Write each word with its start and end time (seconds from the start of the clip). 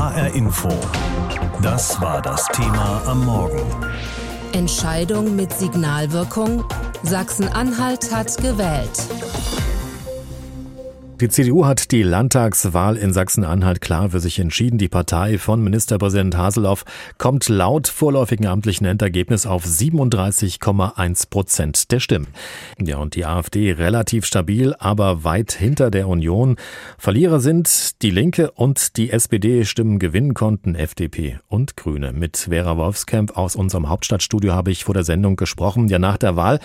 HR 0.00 0.34
Info. 0.34 0.70
Das 1.60 2.00
war 2.00 2.22
das 2.22 2.46
Thema 2.54 3.02
am 3.04 3.22
Morgen. 3.26 3.60
Entscheidung 4.52 5.36
mit 5.36 5.52
Signalwirkung. 5.52 6.64
Sachsen-Anhalt 7.02 8.10
hat 8.10 8.34
gewählt. 8.38 8.98
Die 11.20 11.28
CDU 11.28 11.66
hat 11.66 11.90
die 11.90 12.02
Landtagswahl 12.02 12.96
in 12.96 13.12
Sachsen-Anhalt 13.12 13.82
klar 13.82 14.08
für 14.08 14.20
sich 14.20 14.38
entschieden. 14.38 14.78
Die 14.78 14.88
Partei 14.88 15.36
von 15.36 15.62
Ministerpräsident 15.62 16.34
Haseloff 16.34 16.86
kommt 17.18 17.50
laut 17.50 17.88
vorläufigen 17.88 18.46
amtlichen 18.46 18.86
Endergebnis 18.86 19.44
auf 19.44 19.66
37,1 19.66 21.28
Prozent 21.28 21.92
der 21.92 22.00
Stimmen. 22.00 22.28
Ja, 22.82 22.96
und 22.96 23.16
die 23.16 23.26
AfD 23.26 23.72
relativ 23.72 24.24
stabil, 24.24 24.74
aber 24.78 25.22
weit 25.22 25.52
hinter 25.52 25.90
der 25.90 26.08
Union. 26.08 26.56
Verlierer 26.96 27.40
sind 27.40 28.00
die 28.00 28.10
Linke 28.10 28.50
und 28.52 28.96
die 28.96 29.10
SPD. 29.10 29.66
Stimmen 29.66 29.98
gewinnen 29.98 30.32
konnten 30.32 30.74
FDP 30.74 31.38
und 31.48 31.76
Grüne. 31.76 32.14
Mit 32.14 32.46
Vera 32.48 32.78
Wolfskamp 32.78 33.36
aus 33.36 33.56
unserem 33.56 33.90
Hauptstadtstudio 33.90 34.54
habe 34.54 34.70
ich 34.70 34.84
vor 34.84 34.94
der 34.94 35.04
Sendung 35.04 35.36
gesprochen. 35.36 35.88
Ja, 35.88 35.98
nach 35.98 36.16
der 36.16 36.36
Wahl 36.36 36.60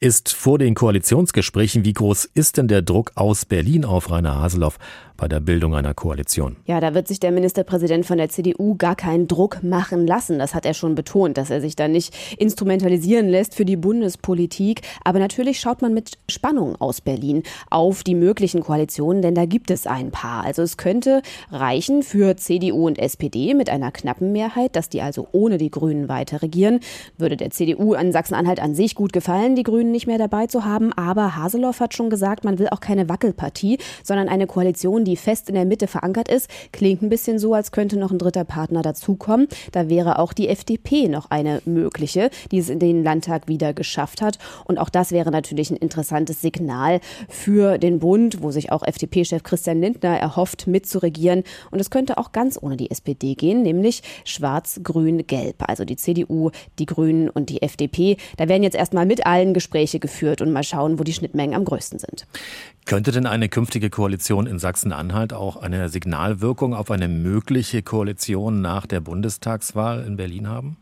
ist 0.00 0.32
vor 0.32 0.58
den 0.58 0.74
Koalitionsgesprächen, 0.74 1.84
wie 1.84 1.92
groß 1.92 2.24
ist 2.24 2.56
denn 2.56 2.68
der 2.68 2.80
Druck 2.80 3.12
aus 3.14 3.44
Berlin 3.44 3.84
auf 3.84 3.97
auf 3.98 4.10
Rainer 4.10 4.40
Haseloff 4.40 4.78
bei 5.18 5.26
der 5.26 5.40
Bildung 5.40 5.74
einer 5.74 5.94
Koalition. 5.94 6.56
Ja, 6.64 6.80
da 6.80 6.94
wird 6.94 7.08
sich 7.08 7.18
der 7.18 7.32
Ministerpräsident 7.32 8.06
von 8.06 8.18
der 8.18 8.28
CDU 8.28 8.76
gar 8.76 8.94
keinen 8.94 9.26
Druck 9.26 9.64
machen 9.64 10.06
lassen. 10.06 10.38
Das 10.38 10.54
hat 10.54 10.64
er 10.64 10.74
schon 10.74 10.94
betont, 10.94 11.36
dass 11.36 11.50
er 11.50 11.60
sich 11.60 11.74
da 11.74 11.88
nicht 11.88 12.16
instrumentalisieren 12.38 13.28
lässt 13.28 13.56
für 13.56 13.64
die 13.64 13.76
Bundespolitik. 13.76 14.82
Aber 15.04 15.18
natürlich 15.18 15.58
schaut 15.58 15.82
man 15.82 15.92
mit 15.92 16.18
Spannung 16.30 16.76
aus 16.80 17.00
Berlin 17.00 17.42
auf 17.68 18.04
die 18.04 18.14
möglichen 18.14 18.62
Koalitionen, 18.62 19.20
denn 19.20 19.34
da 19.34 19.44
gibt 19.44 19.72
es 19.72 19.88
ein 19.88 20.12
paar. 20.12 20.44
Also 20.44 20.62
es 20.62 20.76
könnte 20.76 21.22
reichen 21.50 22.04
für 22.04 22.36
CDU 22.36 22.86
und 22.86 22.98
SPD 22.98 23.54
mit 23.54 23.70
einer 23.70 23.90
knappen 23.90 24.30
Mehrheit, 24.30 24.76
dass 24.76 24.88
die 24.88 25.02
also 25.02 25.26
ohne 25.32 25.58
die 25.58 25.72
Grünen 25.72 26.08
weiter 26.08 26.42
regieren. 26.42 26.78
Würde 27.16 27.36
der 27.36 27.50
CDU 27.50 27.94
an 27.94 28.12
Sachsen-Anhalt 28.12 28.60
an 28.60 28.76
sich 28.76 28.94
gut 28.94 29.12
gefallen, 29.12 29.56
die 29.56 29.64
Grünen 29.64 29.90
nicht 29.90 30.06
mehr 30.06 30.18
dabei 30.18 30.46
zu 30.46 30.64
haben. 30.64 30.92
Aber 30.92 31.34
Haseloff 31.34 31.80
hat 31.80 31.94
schon 31.94 32.08
gesagt, 32.08 32.44
man 32.44 32.60
will 32.60 32.68
auch 32.68 32.80
keine 32.80 33.08
Wackelpartie, 33.08 33.78
sondern 34.04 34.28
eine 34.28 34.46
Koalition, 34.46 35.07
die 35.08 35.16
fest 35.16 35.48
in 35.48 35.54
der 35.54 35.64
Mitte 35.64 35.86
verankert 35.86 36.28
ist. 36.28 36.48
Klingt 36.72 37.02
ein 37.02 37.08
bisschen 37.08 37.38
so, 37.38 37.54
als 37.54 37.72
könnte 37.72 37.98
noch 37.98 38.10
ein 38.10 38.18
dritter 38.18 38.44
Partner 38.44 38.82
dazukommen. 38.82 39.48
Da 39.72 39.88
wäre 39.88 40.18
auch 40.18 40.32
die 40.32 40.48
FDP 40.48 41.08
noch 41.08 41.30
eine 41.30 41.62
mögliche, 41.64 42.30
die 42.50 42.58
es 42.58 42.68
in 42.68 42.78
den 42.78 43.02
Landtag 43.02 43.48
wieder 43.48 43.72
geschafft 43.72 44.22
hat. 44.22 44.38
Und 44.64 44.78
auch 44.78 44.88
das 44.88 45.12
wäre 45.12 45.30
natürlich 45.30 45.70
ein 45.70 45.76
interessantes 45.76 46.40
Signal 46.40 47.00
für 47.28 47.78
den 47.78 47.98
Bund, 47.98 48.42
wo 48.42 48.50
sich 48.50 48.70
auch 48.72 48.82
FDP-Chef 48.82 49.42
Christian 49.42 49.80
Lindner 49.80 50.18
erhofft, 50.18 50.66
mitzuregieren. 50.66 51.44
Und 51.70 51.80
es 51.80 51.90
könnte 51.90 52.18
auch 52.18 52.32
ganz 52.32 52.58
ohne 52.60 52.76
die 52.76 52.90
SPD 52.90 53.34
gehen, 53.34 53.62
nämlich 53.62 54.02
schwarz-grün-gelb. 54.24 55.56
Also 55.66 55.84
die 55.84 55.96
CDU, 55.96 56.50
die 56.78 56.86
Grünen 56.86 57.28
und 57.30 57.50
die 57.50 57.62
FDP. 57.62 58.16
Da 58.36 58.48
werden 58.48 58.62
jetzt 58.62 58.76
erstmal 58.76 59.06
mit 59.06 59.26
allen 59.26 59.54
Gespräche 59.54 59.98
geführt 59.98 60.40
und 60.40 60.52
mal 60.52 60.62
schauen, 60.62 60.98
wo 60.98 61.04
die 61.04 61.12
Schnittmengen 61.12 61.54
am 61.54 61.64
größten 61.64 61.98
sind. 61.98 62.26
Könnte 62.84 63.12
denn 63.12 63.26
eine 63.26 63.48
künftige 63.50 63.90
Koalition 63.90 64.46
in 64.46 64.58
Sachsen-Anhalt 64.98 65.32
auch 65.32 65.56
eine 65.56 65.88
Signalwirkung 65.88 66.74
auf 66.74 66.90
eine 66.90 67.06
mögliche 67.06 67.82
Koalition 67.82 68.60
nach 68.60 68.84
der 68.84 69.00
Bundestagswahl 69.00 70.04
in 70.04 70.16
Berlin 70.16 70.48
haben? 70.48 70.76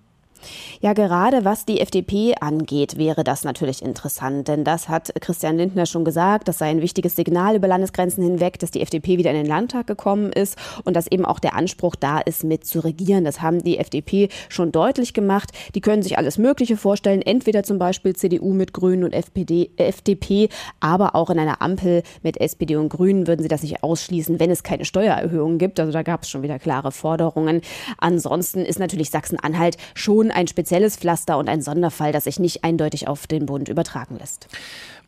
Ja, 0.81 0.93
gerade 0.93 1.45
was 1.45 1.65
die 1.65 1.81
FDP 1.81 2.35
angeht, 2.41 2.97
wäre 2.99 3.25
das 3.25 3.45
natürlich 3.45 3.83
interessant, 3.83 4.49
denn 4.49 4.65
das 4.65 4.89
hat 4.89 5.13
Christian 5.21 5.57
Lindner 5.57 5.87
schon 5.87 6.05
gesagt, 6.05 6.49
das 6.49 6.59
sei 6.59 6.67
ein 6.67 6.83
wichtiges 6.83 7.17
Signal 7.17 7.57
über 7.57 7.69
Landesgrenzen 7.69 8.23
hinweg, 8.23 8.59
dass 8.59 8.71
die 8.71 8.83
FDP 8.83 9.19
wieder 9.19 9.31
in 9.31 9.37
den 9.37 9.47
Landtag 9.47 9.87
gekommen 9.87 10.33
ist 10.33 10.57
und 10.85 10.95
dass 10.95 11.07
eben 11.07 11.25
auch 11.25 11.39
der 11.39 11.55
Anspruch 11.55 11.97
da 11.97 12.19
ist, 12.19 12.45
mit 12.45 12.67
zu 12.67 12.81
regieren. 12.81 13.25
Das 13.25 13.41
haben 13.41 13.63
die 13.63 13.79
FDP 13.79 14.29
schon 14.49 14.73
deutlich 14.73 15.15
gemacht. 15.15 15.51
Die 15.75 15.81
können 15.81 16.03
sich 16.03 16.19
alles 16.19 16.39
Mögliche 16.39 16.77
vorstellen, 16.77 17.23
entweder 17.23 17.63
zum 17.63 17.79
Beispiel 17.79 18.15
CDU 18.15 18.53
mit 18.53 18.73
Grünen 18.73 19.05
und 19.05 19.13
FPD, 19.13 19.71
FDP, 19.77 20.49
aber 20.81 21.15
auch 21.15 21.31
in 21.31 21.39
einer 21.39 21.63
Ampel 21.63 22.03
mit 22.23 22.41
SPD 22.41 22.77
und 22.77 22.89
Grünen 22.89 23.27
würden 23.27 23.43
sie 23.43 23.49
das 23.49 23.63
nicht 23.63 23.83
ausschließen, 23.83 24.41
wenn 24.41 24.51
es 24.51 24.63
keine 24.63 24.85
Steuererhöhungen 24.85 25.59
gibt. 25.59 25.81
Also 25.81 25.93
da 25.93 26.03
gab 26.03 26.23
es 26.23 26.31
schon 26.31 26.43
wieder 26.43 26.59
klare 26.59 26.93
Forderungen. 26.93 27.61
Ansonsten 27.99 28.65
ist 28.65 28.79
natürlich 28.79 29.11
Sachsen-Anhalt 29.11 29.77
schon 29.95 30.26
ein 30.31 30.47
spezielles 30.47 30.97
Pflaster 30.97 31.39
und 31.39 31.49
ein 31.49 31.63
Sonderfall, 31.63 32.13
das 32.13 32.25
sich 32.25 32.39
nicht 32.39 32.65
eindeutig 32.65 33.09
auf 33.09 33.27
den 33.27 33.47
Bund 33.47 33.69
übertragen 33.69 34.19
lässt. 34.19 34.49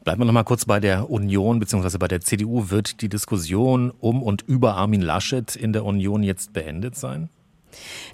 Bleiben 0.05 0.21
wir 0.21 0.25
noch 0.27 0.33
mal 0.33 0.45
kurz 0.45 0.65
bei 0.65 0.81
der 0.81 1.11
Union 1.11 1.59
bzw. 1.59 1.99
bei 1.99 2.09
der 2.09 2.21
CDU. 2.21 2.71
Wird 2.71 3.03
die 3.03 3.09
Diskussion 3.09 3.93
um 4.01 4.23
und 4.23 4.43
über 4.43 4.75
Armin 4.75 5.03
Laschet 5.03 5.55
in 5.57 5.73
der 5.73 5.85
Union 5.85 6.23
jetzt 6.23 6.53
beendet 6.53 6.97
sein? 6.97 7.29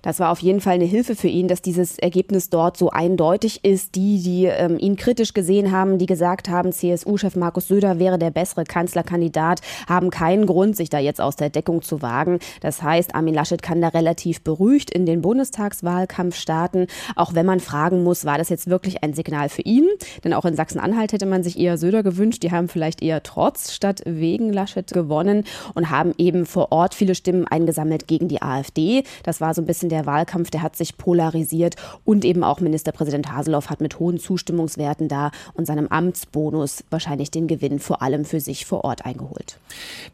Das 0.03 0.20
war 0.20 0.31
auf 0.31 0.41
jeden 0.41 0.60
Fall 0.60 0.75
eine 0.75 0.84
Hilfe 0.84 1.15
für 1.16 1.28
ihn, 1.28 1.48
dass 1.48 1.62
dieses 1.62 1.98
Ergebnis 1.98 2.50
dort 2.50 2.76
so 2.76 2.91
eindeutig 2.91 3.65
ist. 3.65 3.94
Die, 3.94 4.22
die 4.22 4.47
ähm, 4.47 4.78
ihn 4.78 4.97
kritisch 4.97 5.34
gesehen 5.34 5.72
haben, 5.72 5.98
die 5.98 6.06
gesagt 6.06 6.48
haben, 6.48 6.72
CSU-Chef 6.72 7.37
Markus 7.37 7.69
Söder 7.69 7.98
wäre 7.98 8.19
der 8.19 8.31
bessere 8.31 8.65
Kanzlerkandidat, 8.65 9.60
haben 9.88 10.10
keinen 10.10 10.47
Grund, 10.47 10.76
sich 10.76 10.91
da 10.91 10.98
jetzt 10.98 11.20
aus 11.20 11.37
der 11.37 11.50
Deckung 11.50 11.82
zu 11.82 12.03
wagen. 12.03 12.38
Das 12.60 12.82
heißt, 12.82 13.15
Armin 13.15 13.34
Laschet 13.34 13.62
kann 13.62 13.81
da 13.81 13.88
relativ 13.88 14.42
beruhigt 14.42 14.91
in 14.91 15.06
den 15.06 15.22
Bundestagswahlkampf 15.22 16.36
starten, 16.36 16.86
auch 17.16 17.34
wenn 17.34 17.47
man 17.47 17.60
fragen 17.60 18.03
muss, 18.03 18.25
war 18.25 18.38
das 18.38 18.48
jetzt 18.48 18.69
wirklich 18.69 19.03
ein 19.03 19.15
Signal 19.15 19.48
für 19.48 19.62
ihn? 19.62 19.88
Denn 20.25 20.32
auch 20.32 20.44
in 20.44 20.56
Sachsen-Anhalt 20.56 21.12
hätte 21.12 21.26
man 21.26 21.42
sich 21.42 21.59
eher 21.59 21.78
Söder 21.78 22.03
gewünscht. 22.03 22.42
Die 22.42 22.50
haben 22.50 22.69
vielleicht 22.69 23.03
eher 23.03 23.22
trotz 23.22 23.72
statt 23.72 24.03
wegen 24.06 24.53
Laschet 24.53 24.91
gewonnen 24.92 25.44
und 25.75 25.91
haben 25.91 26.12
eben 26.19 26.47
vor 26.47 26.72
Ort 26.72 26.94
viele 26.94 27.15
Stimmen 27.15 27.47
eingesammelt 27.47 28.06
gegen 28.06 28.28
die 28.28 28.42
AfD. 28.42 29.04
Das 29.22 29.41
war 29.41 29.44
so 29.53 29.60
ein 29.60 29.66
bisschen 29.66 29.88
der 29.88 30.06
Wahlkampf, 30.06 30.50
der 30.50 30.62
hat 30.62 30.77
sich 30.77 30.97
polarisiert 30.97 31.75
und 32.05 32.25
eben 32.25 32.44
auch 32.44 32.60
Ministerpräsident 32.60 33.32
Haseloff 33.32 33.69
hat 33.69 33.81
mit 33.81 33.99
hohen 33.99 34.19
Zustimmungswerten 34.19 35.09
da 35.09 35.31
und 35.53 35.66
seinem 35.66 35.88
Amtsbonus 35.88 36.84
wahrscheinlich 36.91 37.31
den 37.31 37.49
Gewinn 37.49 37.81
vor 37.81 38.00
allem 38.00 38.25
für 38.25 38.41
sich 38.41 38.65
vor 38.65 38.84
Ort 38.84 39.04
eingeholt. 39.04 39.59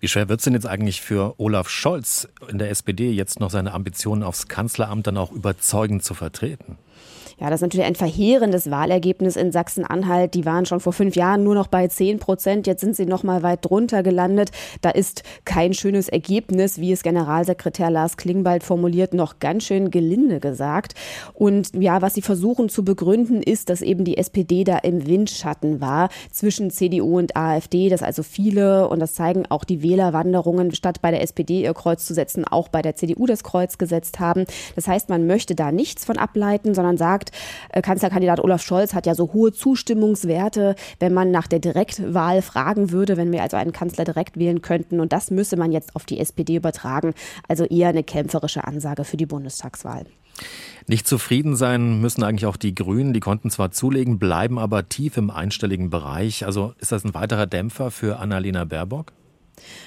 Wie 0.01 0.09
schwer 0.09 0.29
wird 0.29 0.41
es 0.41 0.45
denn 0.45 0.55
jetzt 0.55 0.67
eigentlich 0.67 1.01
für 1.01 1.35
Olaf 1.39 1.69
Scholz 1.69 2.29
in 2.49 2.59
der 2.59 2.71
SPD 2.71 3.11
jetzt 3.11 3.41
noch 3.41 3.51
seine 3.51 3.73
Ambitionen 3.73 4.23
aufs 4.23 4.49
Kanzleramt 4.49 5.07
dann 5.07 5.19
auch 5.19 5.31
überzeugend 5.31 6.03
zu 6.03 6.15
vertreten? 6.15 6.79
Ja, 7.41 7.49
das 7.49 7.59
ist 7.59 7.63
natürlich 7.63 7.87
ein 7.87 7.95
verheerendes 7.95 8.71
Wahlergebnis 8.71 9.37
in 9.37 9.51
Sachsen-Anhalt. 9.51 10.35
Die 10.35 10.45
waren 10.45 10.67
schon 10.67 10.79
vor 10.79 10.93
fünf 10.93 11.17
Jahren 11.17 11.43
nur 11.43 11.55
noch 11.55 11.69
bei 11.69 11.89
zehn 11.89 12.19
Prozent. 12.19 12.67
Jetzt 12.67 12.83
sind 12.83 12.95
sie 12.95 13.07
noch 13.07 13.23
mal 13.23 13.43
weit 13.43 13.65
drunter 13.65 14.03
gelandet. 14.03 14.51
Da 14.83 14.91
ist 14.91 15.23
kein 15.47 15.73
schönes 15.73 16.11
Ergebnis, 16.11 16.79
wie 16.79 16.93
es 16.93 17.03
Generalsekretär 17.03 17.91
Lars 17.91 18.19
Klingbeil 18.19 18.61
formuliert, 18.61 19.15
noch 19.15 19.39
ganz 19.39 19.65
schön 19.65 19.91
gelinde 19.91 20.39
gesagt. 20.39 20.93
Und 21.33 21.71
ja, 21.73 22.03
was 22.03 22.13
sie 22.13 22.21
versuchen 22.21 22.69
zu 22.69 22.85
begründen, 22.85 23.43
ist, 23.43 23.71
dass 23.71 23.81
eben 23.81 24.05
die 24.05 24.19
SPD 24.19 24.65
da 24.65 24.77
im 24.77 25.07
Windschatten 25.07 25.81
war 25.81 26.11
zwischen 26.31 26.71
CDU 26.71 27.17
und 27.17 27.37
AfD, 27.37 27.89
dass 27.89 28.03
also 28.03 28.23
viele, 28.23 28.87
und 28.89 29.01
das 29.01 29.15
zeigen 29.15 29.45
auch 29.49 29.65
die 29.65 29.83
Wählerwanderungen, 29.83 30.75
statt 30.75 31.01
bei 31.01 31.11
der 31.11 31.23
SPD 31.23 31.63
ihr 31.63 31.73
Kreuz 31.73 32.05
zu 32.05 32.13
setzen, 32.13 32.45
auch 32.45 32.69
bei 32.69 32.83
der 32.83 32.97
CDU 32.97 33.25
das 33.25 33.45
Kreuz 33.45 33.79
gesetzt 33.79 34.21
haben. 34.21 34.45
Das 34.77 34.87
heißt, 34.87 35.09
man 35.09 35.27
möchte 35.27 35.55
da 35.55 35.73
nichts 35.73 36.05
von 36.05 36.19
ableiten, 36.19 36.75
sondern 36.75 36.99
sagt, 36.99 37.30
äh, 37.71 37.83
Kanzlerkandidat 37.83 38.41
Olaf 38.41 38.63
Scholz 38.63 38.95
hat 38.95 39.07
ja 39.07 39.15
so 39.15 39.33
hohe 39.33 39.53
Zustimmungswerte, 39.53 40.75
wenn 40.99 41.15
man 41.15 41.31
nach 41.31 41.47
der 41.47 41.59
Direktwahl 41.59 42.43
fragen 42.43 42.91
würde, 42.91 43.17
wenn 43.17 43.33
wir 43.33 43.43
also 43.43 43.57
einen 43.57 43.73
Kanzler 43.73 44.05
direkt 44.05 44.39
wählen 44.39 44.63
könnten. 44.63 45.01
Und 45.01 45.13
das 45.13 45.31
müsse 45.31 45.57
man 45.57 45.73
jetzt 45.73 45.97
auf 45.97 46.05
die 46.05 46.19
SPD 46.19 46.57
übertragen. 46.57 47.15
Also 47.49 47.65
eher 47.65 47.89
eine 47.89 48.03
kämpferische 48.03 48.65
Ansage 48.65 49.05
für 49.05 49.17
die 49.17 49.27
Bundestagswahl. 49.27 50.05
Nicht 50.87 51.07
zufrieden 51.07 51.57
sein 51.57 52.01
müssen 52.01 52.23
eigentlich 52.23 52.47
auch 52.47 52.57
die 52.57 52.75
Grünen. 52.75 53.13
Die 53.13 53.21
konnten 53.21 53.51
zwar 53.51 53.71
zulegen, 53.71 54.19
bleiben 54.19 54.59
aber 54.59 54.89
tief 54.89 55.17
im 55.17 55.31
einstelligen 55.31 55.91
Bereich. 55.91 56.47
Also 56.47 56.75
ist 56.79 56.93
das 56.93 57.05
ein 57.05 57.15
weiterer 57.15 57.47
Dämpfer 57.47 57.91
für 57.91 58.19
Annalena 58.19 58.65
Baerbock? 58.65 59.13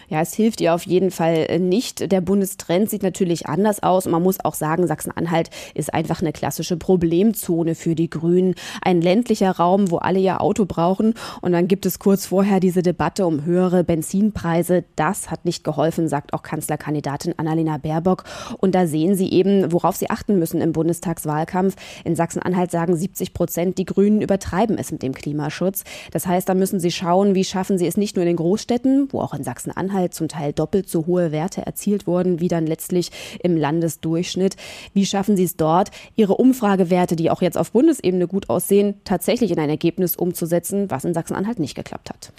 Ja, 0.09 0.21
es 0.21 0.33
hilft 0.33 0.61
ihr 0.61 0.73
auf 0.73 0.85
jeden 0.85 1.11
Fall 1.11 1.45
äh, 1.49 1.59
nicht. 1.59 2.11
Der 2.11 2.21
Bundestrend 2.21 2.89
sieht 2.89 3.03
natürlich 3.03 3.47
anders 3.47 3.81
aus. 3.83 4.05
Und 4.05 4.11
man 4.11 4.23
muss 4.23 4.43
auch 4.43 4.53
sagen, 4.53 4.87
Sachsen-Anhalt 4.87 5.49
ist 5.73 5.93
einfach 5.93 6.21
eine 6.21 6.33
klassische 6.33 6.77
Problemzone 6.77 7.75
für 7.75 7.95
die 7.95 8.09
Grünen. 8.09 8.55
Ein 8.81 9.01
ländlicher 9.01 9.51
Raum, 9.51 9.91
wo 9.91 9.97
alle 9.97 10.19
ihr 10.19 10.41
Auto 10.41 10.65
brauchen. 10.65 11.13
Und 11.41 11.51
dann 11.51 11.67
gibt 11.67 11.85
es 11.85 11.99
kurz 11.99 12.25
vorher 12.25 12.59
diese 12.59 12.81
Debatte 12.81 13.25
um 13.25 13.45
höhere 13.45 13.83
Benzinpreise. 13.83 14.83
Das 14.95 15.31
hat 15.31 15.45
nicht 15.45 15.63
geholfen, 15.63 16.07
sagt 16.07 16.33
auch 16.33 16.43
Kanzlerkandidatin 16.43 17.33
Annalena 17.37 17.77
Baerbock. 17.77 18.23
Und 18.59 18.75
da 18.75 18.87
sehen 18.87 19.15
Sie 19.15 19.31
eben, 19.31 19.71
worauf 19.71 19.95
Sie 19.95 20.09
achten 20.09 20.39
müssen 20.39 20.61
im 20.61 20.73
Bundestagswahlkampf. 20.73 21.75
In 22.03 22.15
Sachsen-Anhalt 22.15 22.71
sagen 22.71 22.95
70 22.95 23.33
Prozent, 23.33 23.77
die 23.77 23.85
Grünen 23.85 24.21
übertreiben 24.21 24.77
es 24.77 24.91
mit 24.91 25.03
dem 25.03 25.13
Klimaschutz. 25.13 25.83
Das 26.11 26.27
heißt, 26.27 26.47
da 26.47 26.53
müssen 26.53 26.79
Sie 26.79 26.91
schauen, 26.91 27.35
wie 27.35 27.43
schaffen 27.43 27.77
Sie 27.77 27.87
es 27.87 27.97
nicht 27.97 28.15
nur 28.15 28.23
in 28.23 28.27
den 28.27 28.37
Großstädten, 28.37 29.07
wo 29.11 29.21
auch 29.21 29.33
in 29.33 29.43
Sachsen 29.43 29.62
Sachsen-Anhalt 29.63 30.13
zum 30.13 30.27
Teil 30.27 30.53
doppelt 30.53 30.89
so 30.89 31.05
hohe 31.05 31.31
Werte 31.31 31.65
erzielt 31.65 32.05
wurden, 32.05 32.39
wie 32.39 32.47
dann 32.47 32.67
letztlich 32.67 33.11
im 33.41 33.55
Landesdurchschnitt. 33.55 34.57
Wie 34.93 35.05
schaffen 35.05 35.37
Sie 35.37 35.43
es 35.43 35.55
dort, 35.55 35.91
Ihre 36.15 36.35
Umfragewerte, 36.35 37.15
die 37.15 37.29
auch 37.29 37.41
jetzt 37.41 37.57
auf 37.57 37.71
Bundesebene 37.71 38.27
gut 38.27 38.49
aussehen, 38.49 38.95
tatsächlich 39.05 39.51
in 39.51 39.59
ein 39.59 39.69
Ergebnis 39.69 40.15
umzusetzen, 40.15 40.89
was 40.89 41.05
in 41.05 41.13
Sachsen-Anhalt 41.13 41.59
nicht 41.59 41.75
geklappt 41.75 42.09
hat? 42.09 42.33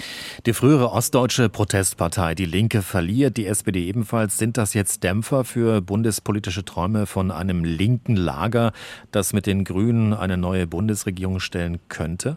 Die 0.46 0.52
frühere 0.52 0.90
ostdeutsche 0.90 1.48
Protestpartei, 1.48 2.34
die 2.34 2.44
Linke, 2.44 2.82
verliert, 2.82 3.36
die 3.36 3.46
SPD 3.46 3.86
ebenfalls. 3.86 4.36
Sind 4.36 4.56
das 4.56 4.74
jetzt 4.74 5.02
Dämpfer 5.02 5.44
für 5.44 5.80
bundespolitische 5.80 6.64
Träume 6.64 7.06
von 7.06 7.30
einem 7.30 7.64
linken 7.64 8.16
Lager, 8.16 8.72
das 9.10 9.32
mit 9.32 9.46
den 9.46 9.64
Grünen 9.64 10.12
eine 10.12 10.36
neue 10.36 10.66
Bundesregierung 10.66 11.40
stellen 11.40 11.78
könnte? 11.88 12.36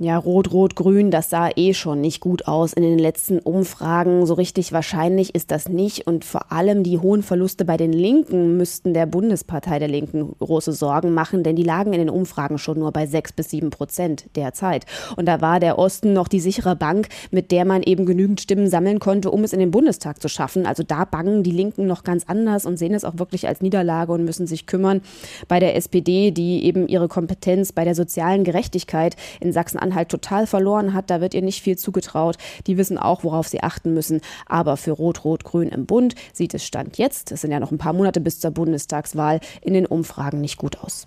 Ja, 0.00 0.16
Rot, 0.16 0.52
Rot, 0.52 0.76
Grün, 0.76 1.10
das 1.10 1.28
sah 1.28 1.50
eh 1.56 1.74
schon 1.74 2.00
nicht 2.00 2.20
gut 2.20 2.46
aus 2.46 2.72
in 2.72 2.84
den 2.84 3.00
letzten 3.00 3.40
Umfragen. 3.40 4.26
So 4.26 4.34
richtig 4.34 4.70
wahrscheinlich 4.70 5.34
ist 5.34 5.50
das 5.50 5.68
nicht. 5.68 6.06
Und 6.06 6.24
vor 6.24 6.52
allem 6.52 6.84
die 6.84 7.00
hohen 7.00 7.24
Verluste 7.24 7.64
bei 7.64 7.76
den 7.76 7.92
Linken 7.92 8.56
müssten 8.56 8.94
der 8.94 9.06
Bundespartei 9.06 9.80
der 9.80 9.88
Linken 9.88 10.36
große 10.38 10.72
Sorgen 10.72 11.14
machen, 11.14 11.42
denn 11.42 11.56
die 11.56 11.64
lagen 11.64 11.92
in 11.94 11.98
den 11.98 12.10
Umfragen 12.10 12.58
schon 12.58 12.78
nur 12.78 12.92
bei 12.92 13.06
sechs 13.08 13.32
bis 13.32 13.50
sieben 13.50 13.70
Prozent 13.70 14.26
derzeit. 14.36 14.86
Und 15.16 15.26
da 15.26 15.40
war 15.40 15.58
der 15.58 15.80
Osten 15.80 16.12
noch 16.12 16.28
die 16.28 16.38
sichere 16.38 16.76
Bank, 16.76 17.08
mit 17.32 17.50
der 17.50 17.64
man 17.64 17.82
eben 17.82 18.06
genügend 18.06 18.40
Stimmen 18.40 18.68
sammeln 18.68 19.00
konnte, 19.00 19.32
um 19.32 19.42
es 19.42 19.52
in 19.52 19.58
den 19.58 19.72
Bundestag 19.72 20.22
zu 20.22 20.28
schaffen. 20.28 20.64
Also 20.64 20.84
da 20.84 21.06
bangen 21.06 21.42
die 21.42 21.50
Linken 21.50 21.88
noch 21.88 22.04
ganz 22.04 22.22
anders 22.28 22.66
und 22.66 22.78
sehen 22.78 22.94
es 22.94 23.02
auch 23.02 23.18
wirklich 23.18 23.48
als 23.48 23.62
Niederlage 23.62 24.12
und 24.12 24.24
müssen 24.24 24.46
sich 24.46 24.66
kümmern. 24.66 25.00
Bei 25.48 25.58
der 25.58 25.74
SPD, 25.74 26.30
die 26.30 26.64
eben 26.66 26.86
ihre 26.86 27.08
Kompetenz 27.08 27.72
bei 27.72 27.84
der 27.84 27.96
sozialen 27.96 28.44
Gerechtigkeit 28.44 29.16
in 29.40 29.52
Sachsen 29.52 29.87
Sachsen-Anhalt 29.88 30.08
total 30.08 30.46
verloren 30.46 30.94
hat. 30.94 31.10
Da 31.10 31.20
wird 31.20 31.34
ihr 31.34 31.42
nicht 31.42 31.62
viel 31.62 31.76
zugetraut. 31.76 32.36
Die 32.66 32.76
wissen 32.76 32.98
auch, 32.98 33.24
worauf 33.24 33.48
sie 33.48 33.62
achten 33.62 33.94
müssen. 33.94 34.20
Aber 34.46 34.76
für 34.76 34.92
Rot-Rot-Grün 34.92 35.68
im 35.68 35.86
Bund 35.86 36.14
sieht 36.32 36.54
es 36.54 36.64
Stand 36.64 36.98
jetzt, 36.98 37.32
es 37.32 37.40
sind 37.40 37.50
ja 37.50 37.60
noch 37.60 37.72
ein 37.72 37.78
paar 37.78 37.92
Monate 37.92 38.20
bis 38.20 38.40
zur 38.40 38.50
Bundestagswahl, 38.50 39.40
in 39.62 39.74
den 39.74 39.86
Umfragen 39.86 40.40
nicht 40.40 40.58
gut 40.58 40.78
aus. 40.78 41.04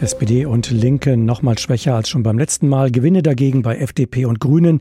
SPD 0.00 0.46
und 0.46 0.70
Linke 0.70 1.16
nochmal 1.16 1.58
schwächer 1.58 1.96
als 1.96 2.08
schon 2.08 2.22
beim 2.22 2.38
letzten 2.38 2.68
Mal. 2.68 2.92
Gewinne 2.92 3.20
dagegen 3.20 3.62
bei 3.62 3.78
FDP 3.78 4.26
und 4.26 4.38
Grünen. 4.38 4.80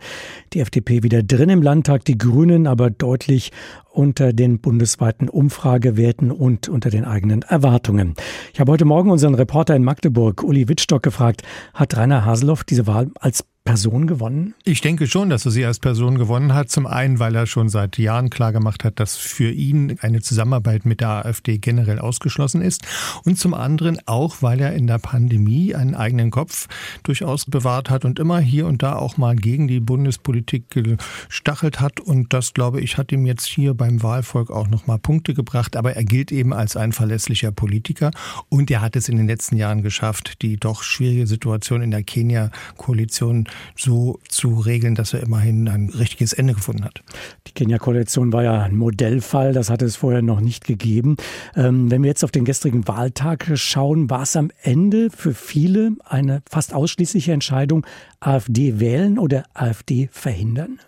Die 0.54 0.60
FDP 0.60 1.02
wieder 1.02 1.24
drin 1.24 1.50
im 1.50 1.64
Landtag, 1.64 2.06
die 2.06 2.20
Grünen 2.20 2.68
aber 2.68 2.92
deutlich 2.92 3.52
unter 3.98 4.32
den 4.32 4.60
bundesweiten 4.60 5.28
Umfragewerten 5.28 6.32
und 6.32 6.70
unter 6.70 6.92
den 6.92 7.04
eigenen 7.04 7.42
Erwartungen. 7.42 8.14
Ich 8.54 8.60
habe 8.60 8.72
heute 8.72 8.86
Morgen 8.86 9.10
unseren 9.10 9.34
Reporter 9.34 9.76
in 9.76 9.84
Magdeburg, 9.84 10.44
Uli 10.44 10.70
Wittstock, 10.70 11.02
gefragt, 11.02 11.42
hat 11.74 11.98
Rainer 11.98 12.24
Haseloff 12.24 12.64
diese 12.64 12.86
Wahl 12.86 13.10
als 13.20 13.44
Person 13.68 14.08
gewonnen? 14.08 14.56
Ich 14.64 14.80
denke 14.80 15.08
schon, 15.08 15.30
dass 15.30 15.44
er 15.44 15.52
sie 15.52 15.66
als 15.66 15.80
Person 15.80 16.18
gewonnen 16.18 16.54
hat. 16.54 16.70
Zum 16.70 16.88
einen, 16.88 17.20
weil 17.20 17.36
er 17.36 17.48
schon 17.48 17.68
seit 17.68 17.98
Jahren 17.98 18.30
klargemacht 18.30 18.86
hat, 18.86 18.98
dass 18.98 19.18
für 19.18 19.52
ihn 19.52 19.98
eine 20.00 20.22
Zusammenarbeit 20.22 20.86
mit 20.86 21.02
der 21.02 21.26
AfD 21.26 21.58
generell 21.58 22.00
ausgeschlossen 22.00 22.62
ist. 22.62 22.88
Und 23.26 23.38
zum 23.38 23.54
anderen 23.54 24.00
auch, 24.06 24.38
weil 24.40 24.62
er 24.62 24.72
in 24.74 24.88
der 24.88 25.00
Pandemie 25.00 25.76
einen 25.76 25.96
eigenen 25.96 26.32
Kopf 26.32 26.70
durchaus 27.04 27.44
bewahrt 27.44 27.90
hat 27.90 28.06
und 28.06 28.20
immer 28.20 28.40
hier 28.40 28.68
und 28.68 28.84
da 28.84 28.96
auch 28.96 29.18
mal 29.18 29.36
gegen 29.36 29.68
die 29.68 29.82
Bundespolitik 29.82 30.70
gestachelt 30.70 31.82
hat. 31.82 32.00
Und 32.00 32.32
das, 32.32 32.54
glaube 32.54 32.80
ich, 32.80 32.98
hat 32.98 33.12
ihm 33.12 33.26
jetzt 33.26 33.46
hier 33.46 33.74
beim 33.88 34.04
Wahlvolk 34.04 34.52
auch 34.52 34.68
nochmal 34.68 35.00
Punkte 35.00 35.34
gebracht. 35.34 35.76
Aber 35.76 35.94
er 35.94 36.04
gilt 36.04 36.32
eben 36.32 36.54
als 36.54 36.76
ein 36.76 36.92
verlässlicher 36.92 37.52
Politiker. 37.52 38.12
Und 38.50 38.70
er 38.70 38.82
hat 38.82 38.96
es 38.96 39.08
in 39.08 39.18
den 39.18 39.28
letzten 39.28 39.56
Jahren 39.56 39.82
geschafft, 39.82 40.42
die 40.42 40.58
doch 40.58 40.84
schwierige 40.84 41.26
Situation 41.26 41.82
in 41.82 41.92
der 41.92 42.04
Kenia-Koalition 42.04 43.48
so 43.76 44.20
zu 44.28 44.60
regeln, 44.60 44.96
dass 44.96 45.14
er 45.14 45.22
immerhin 45.22 45.70
ein 45.70 45.90
richtiges 45.90 46.34
Ende 46.34 46.54
gefunden 46.54 46.84
hat. 46.84 47.02
Die 47.48 47.54
Kenia-Koalition 47.54 48.34
war 48.34 48.44
ja 48.44 48.62
ein 48.62 48.76
Modellfall, 48.76 49.54
das 49.54 49.70
hatte 49.70 49.86
es 49.86 49.96
vorher 49.96 50.22
noch 50.22 50.42
nicht 50.42 50.66
gegeben. 50.66 51.16
Ähm, 51.56 51.90
wenn 51.90 52.04
wir 52.04 52.10
jetzt 52.10 52.24
auf 52.24 52.32
den 52.32 52.46
gestrigen 52.46 52.88
Wahltag 52.88 53.52
schauen, 53.56 54.10
war 54.10 54.24
es 54.24 54.36
am 54.36 54.52
Ende 54.62 55.10
für 55.10 55.34
viele 55.34 55.94
eine 56.04 56.42
fast 56.50 56.74
ausschließliche 56.74 57.32
Entscheidung, 57.32 57.86
AfD 58.20 58.80
wählen 58.80 59.20
oder 59.20 59.46
AfD 59.54 60.10
verhindern? 60.12 60.80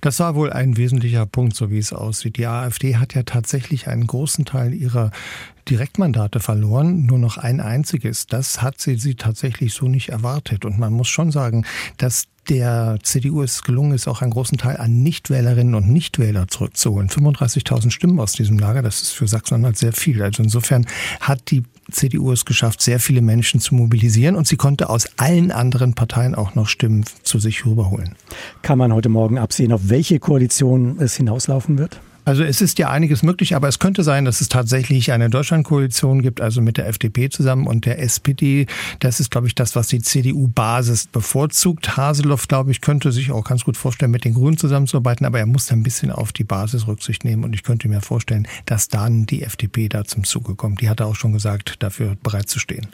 Das 0.00 0.18
war 0.20 0.34
wohl 0.34 0.50
ein 0.50 0.76
wesentlicher 0.76 1.26
Punkt, 1.26 1.54
so 1.54 1.70
wie 1.70 1.78
es 1.78 1.92
aussieht. 1.92 2.36
Die 2.38 2.46
AfD 2.52 2.96
hat 2.96 3.14
ja 3.14 3.22
tatsächlich 3.22 3.88
einen 3.88 4.06
großen 4.06 4.44
Teil 4.44 4.74
ihrer 4.74 5.10
Direktmandate 5.68 6.40
verloren, 6.40 7.06
nur 7.06 7.18
noch 7.18 7.36
ein 7.36 7.60
einziges. 7.60 8.26
Das 8.26 8.62
hat 8.62 8.80
sie, 8.80 8.96
sie 8.96 9.14
tatsächlich 9.14 9.74
so 9.74 9.88
nicht 9.88 10.08
erwartet. 10.08 10.64
Und 10.64 10.78
man 10.78 10.92
muss 10.92 11.08
schon 11.08 11.30
sagen, 11.30 11.66
dass 11.98 12.24
der 12.48 12.98
CDU 13.02 13.42
es 13.42 13.62
gelungen 13.62 13.92
ist, 13.92 14.08
auch 14.08 14.22
einen 14.22 14.30
großen 14.30 14.56
Teil 14.56 14.78
an 14.78 15.02
Nichtwählerinnen 15.02 15.74
und 15.74 15.90
Nichtwähler 15.90 16.48
zurückzuholen. 16.48 17.08
35.000 17.08 17.90
Stimmen 17.90 18.18
aus 18.20 18.32
diesem 18.32 18.58
Lager, 18.58 18.82
das 18.82 19.02
ist 19.02 19.10
für 19.10 19.28
Sachsen-Anhalt 19.28 19.76
sehr 19.76 19.92
viel. 19.92 20.22
Also 20.22 20.42
insofern 20.42 20.86
hat 21.20 21.50
die 21.50 21.64
CDU 21.90 22.32
es 22.32 22.44
geschafft, 22.44 22.80
sehr 22.80 23.00
viele 23.00 23.22
Menschen 23.22 23.60
zu 23.60 23.74
mobilisieren 23.74 24.36
und 24.36 24.46
sie 24.46 24.56
konnte 24.56 24.88
aus 24.88 25.08
allen 25.18 25.50
anderen 25.50 25.94
Parteien 25.94 26.34
auch 26.34 26.54
noch 26.54 26.68
Stimmen 26.68 27.04
zu 27.22 27.38
sich 27.38 27.66
rüberholen. 27.66 28.14
Kann 28.62 28.78
man 28.78 28.92
heute 28.92 29.08
Morgen 29.08 29.38
absehen, 29.38 29.72
auf 29.72 29.88
welche 29.88 30.18
Koalition 30.18 30.98
es 30.98 31.16
hinauslaufen 31.16 31.78
wird? 31.78 32.00
Also 32.28 32.44
es 32.44 32.60
ist 32.60 32.78
ja 32.78 32.90
einiges 32.90 33.22
möglich, 33.22 33.56
aber 33.56 33.68
es 33.68 33.78
könnte 33.78 34.02
sein, 34.02 34.26
dass 34.26 34.42
es 34.42 34.50
tatsächlich 34.50 35.12
eine 35.12 35.30
Deutschlandkoalition 35.30 36.20
gibt, 36.20 36.42
also 36.42 36.60
mit 36.60 36.76
der 36.76 36.86
FDP 36.86 37.30
zusammen 37.30 37.66
und 37.66 37.86
der 37.86 38.02
SPD. 38.02 38.66
Das 38.98 39.18
ist, 39.18 39.30
glaube 39.30 39.46
ich, 39.46 39.54
das, 39.54 39.74
was 39.76 39.88
die 39.88 40.02
CDU-Basis 40.02 41.06
bevorzugt. 41.06 41.96
Haseloff, 41.96 42.46
glaube 42.46 42.70
ich, 42.70 42.82
könnte 42.82 43.12
sich 43.12 43.32
auch 43.32 43.44
ganz 43.44 43.64
gut 43.64 43.78
vorstellen, 43.78 44.10
mit 44.10 44.26
den 44.26 44.34
Grünen 44.34 44.58
zusammenzuarbeiten, 44.58 45.24
aber 45.24 45.38
er 45.38 45.46
muss 45.46 45.64
da 45.64 45.74
ein 45.74 45.82
bisschen 45.82 46.12
auf 46.12 46.34
die 46.34 46.44
Basis 46.44 46.86
Rücksicht 46.86 47.24
nehmen 47.24 47.44
und 47.44 47.54
ich 47.54 47.62
könnte 47.62 47.88
mir 47.88 48.02
vorstellen, 48.02 48.46
dass 48.66 48.88
dann 48.88 49.24
die 49.24 49.42
FDP 49.42 49.88
da 49.88 50.04
zum 50.04 50.24
Zuge 50.24 50.54
kommt. 50.54 50.82
Die 50.82 50.90
hat 50.90 51.00
er 51.00 51.06
auch 51.06 51.16
schon 51.16 51.32
gesagt, 51.32 51.82
dafür 51.82 52.18
bereit 52.22 52.50
zu 52.50 52.58
stehen. 52.58 52.88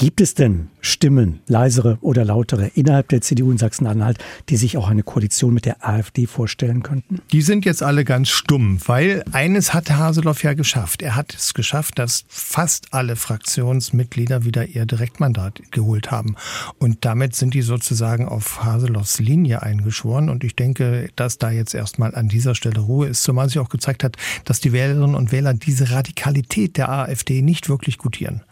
Gibt 0.00 0.20
es 0.20 0.34
denn 0.34 0.68
Stimmen, 0.80 1.40
leisere 1.48 1.98
oder 2.02 2.24
lautere, 2.24 2.68
innerhalb 2.68 3.08
der 3.08 3.20
CDU 3.20 3.50
in 3.50 3.58
Sachsen-Anhalt, 3.58 4.18
die 4.48 4.56
sich 4.56 4.76
auch 4.76 4.86
eine 4.86 5.02
Koalition 5.02 5.52
mit 5.52 5.64
der 5.64 5.84
AfD 5.84 6.28
vorstellen 6.28 6.84
könnten? 6.84 7.20
Die 7.32 7.42
sind 7.42 7.64
jetzt 7.64 7.82
alle 7.82 8.04
ganz 8.04 8.28
stumm, 8.28 8.78
weil 8.86 9.24
eines 9.32 9.74
hat 9.74 9.90
Haseloff 9.90 10.44
ja 10.44 10.54
geschafft. 10.54 11.02
Er 11.02 11.16
hat 11.16 11.34
es 11.34 11.52
geschafft, 11.52 11.98
dass 11.98 12.24
fast 12.28 12.94
alle 12.94 13.16
Fraktionsmitglieder 13.16 14.44
wieder 14.44 14.66
ihr 14.66 14.86
Direktmandat 14.86 15.62
geholt 15.72 16.12
haben. 16.12 16.36
Und 16.78 17.04
damit 17.04 17.34
sind 17.34 17.54
die 17.54 17.62
sozusagen 17.62 18.28
auf 18.28 18.62
Haseloffs 18.62 19.18
Linie 19.18 19.64
eingeschworen. 19.64 20.28
Und 20.28 20.44
ich 20.44 20.54
denke, 20.54 21.10
dass 21.16 21.38
da 21.38 21.50
jetzt 21.50 21.74
erstmal 21.74 22.14
an 22.14 22.28
dieser 22.28 22.54
Stelle 22.54 22.78
Ruhe 22.78 23.08
ist, 23.08 23.24
zumal 23.24 23.48
sich 23.48 23.58
auch 23.58 23.68
gezeigt 23.68 24.04
hat, 24.04 24.16
dass 24.44 24.60
die 24.60 24.72
Wählerinnen 24.72 25.16
und 25.16 25.32
Wähler 25.32 25.54
diese 25.54 25.90
Radikalität 25.90 26.76
der 26.76 26.88
AfD 26.88 27.42
nicht 27.42 27.68
wirklich 27.68 27.98
gutieren 27.98 28.42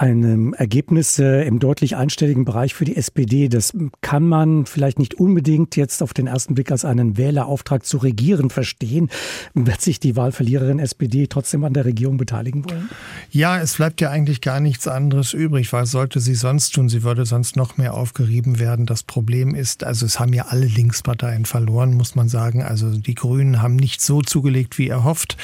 ein 0.00 0.54
Ergebnis 0.54 1.18
im 1.18 1.58
deutlich 1.58 1.94
einstelligen 1.94 2.46
Bereich 2.46 2.72
für 2.72 2.86
die 2.86 2.96
SPD. 2.96 3.48
Das 3.48 3.74
kann 4.00 4.26
man 4.26 4.64
vielleicht 4.64 4.98
nicht 4.98 5.14
unbedingt 5.14 5.76
jetzt 5.76 6.02
auf 6.02 6.14
den 6.14 6.26
ersten 6.26 6.54
Blick 6.54 6.72
als 6.72 6.86
einen 6.86 7.18
Wählerauftrag 7.18 7.84
zu 7.84 7.98
regieren 7.98 8.48
verstehen. 8.48 9.10
Wird 9.52 9.82
sich 9.82 10.00
die 10.00 10.16
Wahlverliererin 10.16 10.78
SPD 10.78 11.26
trotzdem 11.26 11.64
an 11.64 11.74
der 11.74 11.84
Regierung 11.84 12.16
beteiligen 12.16 12.64
wollen? 12.64 12.88
Ja, 13.30 13.60
es 13.60 13.74
bleibt 13.76 14.00
ja 14.00 14.08
eigentlich 14.08 14.40
gar 14.40 14.58
nichts 14.58 14.88
anderes 14.88 15.34
übrig. 15.34 15.70
Was 15.74 15.90
sollte 15.90 16.18
sie 16.18 16.34
sonst 16.34 16.70
tun? 16.70 16.88
Sie 16.88 17.02
würde 17.02 17.26
sonst 17.26 17.56
noch 17.56 17.76
mehr 17.76 17.92
aufgerieben 17.92 18.58
werden. 18.58 18.86
Das 18.86 19.02
Problem 19.02 19.54
ist, 19.54 19.84
also 19.84 20.06
es 20.06 20.18
haben 20.18 20.32
ja 20.32 20.46
alle 20.46 20.64
Linksparteien 20.64 21.44
verloren, 21.44 21.92
muss 21.92 22.14
man 22.14 22.30
sagen. 22.30 22.62
Also 22.62 22.96
die 22.96 23.14
Grünen 23.14 23.60
haben 23.60 23.76
nicht 23.76 24.00
so 24.00 24.22
zugelegt, 24.22 24.78
wie 24.78 24.88
erhofft. 24.88 25.36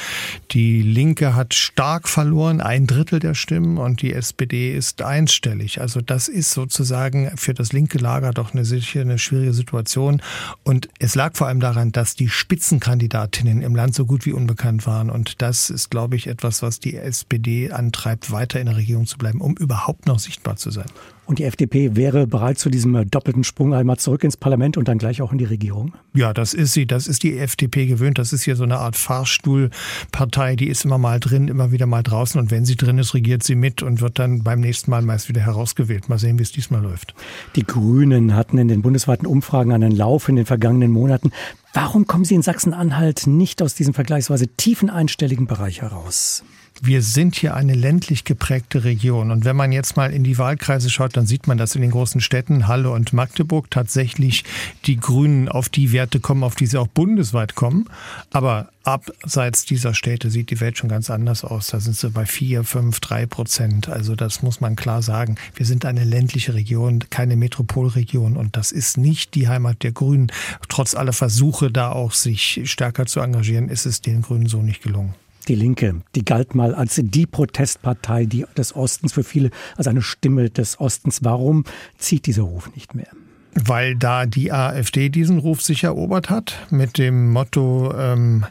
Die 0.49 0.81
Linke 0.81 1.35
hat 1.35 1.53
stark 1.53 2.09
verloren, 2.09 2.59
ein 2.59 2.87
Drittel 2.87 3.19
der 3.19 3.35
Stimmen 3.35 3.77
und 3.77 4.01
die 4.01 4.13
SPD 4.13 4.46
SPD 4.47 4.73
ist 4.73 5.01
einstellig. 5.01 5.81
Also 5.81 6.01
das 6.01 6.27
ist 6.29 6.51
sozusagen 6.51 7.31
für 7.35 7.53
das 7.53 7.73
linke 7.73 7.97
Lager 7.97 8.31
doch 8.31 8.53
eine, 8.53 8.63
sicher 8.63 9.01
eine 9.01 9.19
schwierige 9.19 9.53
Situation. 9.53 10.21
Und 10.63 10.87
es 10.99 11.15
lag 11.15 11.35
vor 11.35 11.47
allem 11.47 11.59
daran, 11.59 11.91
dass 11.91 12.15
die 12.15 12.29
Spitzenkandidatinnen 12.29 13.61
im 13.61 13.75
Land 13.75 13.93
so 13.93 14.05
gut 14.05 14.25
wie 14.25 14.31
unbekannt 14.31 14.87
waren. 14.87 15.09
Und 15.09 15.41
das 15.41 15.69
ist, 15.69 15.89
glaube 15.89 16.15
ich, 16.15 16.27
etwas, 16.27 16.61
was 16.61 16.79
die 16.79 16.95
SPD 16.95 17.71
antreibt, 17.71 18.31
weiter 18.31 18.59
in 18.59 18.67
der 18.67 18.77
Regierung 18.77 19.05
zu 19.05 19.17
bleiben, 19.17 19.41
um 19.41 19.55
überhaupt 19.57 20.07
noch 20.07 20.19
sichtbar 20.19 20.55
zu 20.55 20.71
sein. 20.71 20.87
Und 21.27 21.39
die 21.39 21.43
FDP 21.43 21.97
wäre 21.97 22.25
bereit 22.25 22.57
zu 22.57 22.69
diesem 22.69 22.95
äh, 22.95 23.05
doppelten 23.05 23.43
Sprung 23.43 23.73
einmal 23.73 23.97
zurück 23.97 24.23
ins 24.23 24.37
Parlament 24.37 24.77
und 24.77 24.87
dann 24.87 24.97
gleich 24.97 25.21
auch 25.21 25.33
in 25.33 25.37
die 25.37 25.45
Regierung? 25.45 25.93
Ja, 26.13 26.33
das 26.33 26.53
ist 26.53 26.71
sie. 26.71 26.87
Das 26.87 27.05
ist 27.05 27.21
die 27.21 27.37
FDP 27.37 27.85
gewöhnt. 27.85 28.17
Das 28.17 28.31
ist 28.31 28.43
hier 28.43 28.55
so 28.55 28.63
eine 28.63 28.77
Art 28.77 28.95
Fahrstuhlpartei. 28.95 30.55
Die 30.55 30.69
ist 30.69 30.85
immer 30.85 30.97
mal 30.97 31.19
drin, 31.19 31.49
immer 31.49 31.73
wieder 31.73 31.85
mal 31.85 32.01
draußen. 32.01 32.39
Und 32.39 32.49
wenn 32.49 32.63
sie 32.63 32.77
drin 32.77 32.97
ist, 32.97 33.13
regiert 33.13 33.43
sie 33.43 33.55
mit 33.55 33.83
und 33.83 33.99
wird 33.99 34.19
dann 34.19 34.43
beim 34.43 34.61
nächsten 34.61 34.89
Mal 34.89 35.01
meist 35.01 35.27
wieder 35.27 35.41
herausgewählt. 35.41 36.07
Mal 36.07 36.17
sehen, 36.17 36.39
wie 36.39 36.43
es 36.43 36.53
diesmal 36.53 36.81
läuft. 36.81 37.13
Die 37.57 37.63
Grünen 37.65 38.33
hatten 38.33 38.57
in 38.57 38.69
den 38.69 38.81
bundesweiten 38.81 39.27
Umfragen 39.27 39.73
einen 39.73 39.91
Lauf 39.91 40.29
in 40.29 40.37
den 40.37 40.45
vergangenen 40.45 40.91
Monaten. 40.91 41.31
Warum 41.73 42.07
kommen 42.07 42.23
Sie 42.23 42.35
in 42.35 42.41
Sachsen-Anhalt 42.41 43.27
nicht 43.27 43.61
aus 43.61 43.75
diesem 43.75 43.93
vergleichsweise 43.93 44.47
tiefen 44.47 44.89
einstelligen 44.89 45.45
Bereich 45.45 45.81
heraus? 45.81 46.45
Wir 46.81 47.01
sind 47.01 47.35
hier 47.35 47.55
eine 47.55 47.73
ländlich 47.73 48.23
geprägte 48.23 48.83
Region. 48.83 49.31
Und 49.31 49.45
wenn 49.45 49.55
man 49.55 49.71
jetzt 49.71 49.97
mal 49.97 50.13
in 50.13 50.23
die 50.23 50.37
Wahlkreise 50.37 50.89
schaut, 50.89 51.17
dann 51.17 51.25
sieht 51.25 51.47
man, 51.47 51.57
dass 51.57 51.75
in 51.75 51.81
den 51.81 51.91
großen 51.91 52.21
Städten 52.21 52.67
Halle 52.67 52.91
und 52.91 53.13
Magdeburg 53.13 53.71
tatsächlich 53.71 54.43
die 54.85 54.97
Grünen 54.97 55.49
auf 55.49 55.69
die 55.69 55.91
Werte 55.91 56.19
kommen, 56.19 56.43
auf 56.43 56.55
die 56.55 56.67
sie 56.67 56.77
auch 56.77 56.87
bundesweit 56.87 57.55
kommen. 57.55 57.89
Aber 58.31 58.69
abseits 58.83 59.65
dieser 59.65 59.93
Städte 59.93 60.29
sieht 60.29 60.49
die 60.51 60.59
Welt 60.59 60.77
schon 60.77 60.89
ganz 60.89 61.09
anders 61.09 61.43
aus. 61.43 61.67
Da 61.67 61.79
sind 61.79 61.95
sie 61.95 62.09
bei 62.09 62.25
vier, 62.25 62.63
fünf, 62.63 62.99
drei 62.99 63.25
Prozent. 63.25 63.89
Also 63.89 64.15
das 64.15 64.43
muss 64.43 64.61
man 64.61 64.75
klar 64.75 65.01
sagen. 65.01 65.35
Wir 65.55 65.65
sind 65.65 65.83
eine 65.85 66.03
ländliche 66.03 66.53
Region, 66.53 67.03
keine 67.09 67.35
Metropolregion. 67.35 68.37
Und 68.37 68.55
das 68.55 68.71
ist 68.71 68.97
nicht 68.97 69.33
die 69.33 69.47
Heimat 69.47 69.83
der 69.83 69.93
Grünen. 69.93 70.31
Trotz 70.69 70.93
aller 70.93 71.13
Versuche, 71.13 71.71
da 71.71 71.91
auch 71.91 72.13
sich 72.13 72.61
stärker 72.65 73.07
zu 73.07 73.19
engagieren, 73.19 73.69
ist 73.69 73.85
es 73.85 74.01
den 74.01 74.21
Grünen 74.21 74.45
so 74.45 74.61
nicht 74.61 74.83
gelungen. 74.83 75.15
Die 75.47 75.55
Linke, 75.55 76.01
die 76.15 76.25
galt 76.25 76.55
mal 76.55 76.75
als 76.75 76.99
die 77.01 77.25
Protestpartei 77.25 78.25
des 78.25 78.75
Ostens, 78.75 79.13
für 79.13 79.23
viele 79.23 79.51
als 79.77 79.87
eine 79.87 80.01
Stimme 80.01 80.49
des 80.49 80.79
Ostens. 80.79 81.23
Warum 81.23 81.63
zieht 81.97 82.25
dieser 82.25 82.43
Ruf 82.43 82.69
nicht 82.75 82.95
mehr? 82.95 83.07
Weil 83.53 83.95
da 83.95 84.25
die 84.25 84.51
AfD 84.51 85.09
diesen 85.09 85.39
Ruf 85.39 85.61
sich 85.61 85.83
erobert 85.83 86.29
hat 86.29 86.67
mit 86.69 86.97
dem 86.97 87.31
Motto, 87.31 87.93
ähm, 87.97 88.45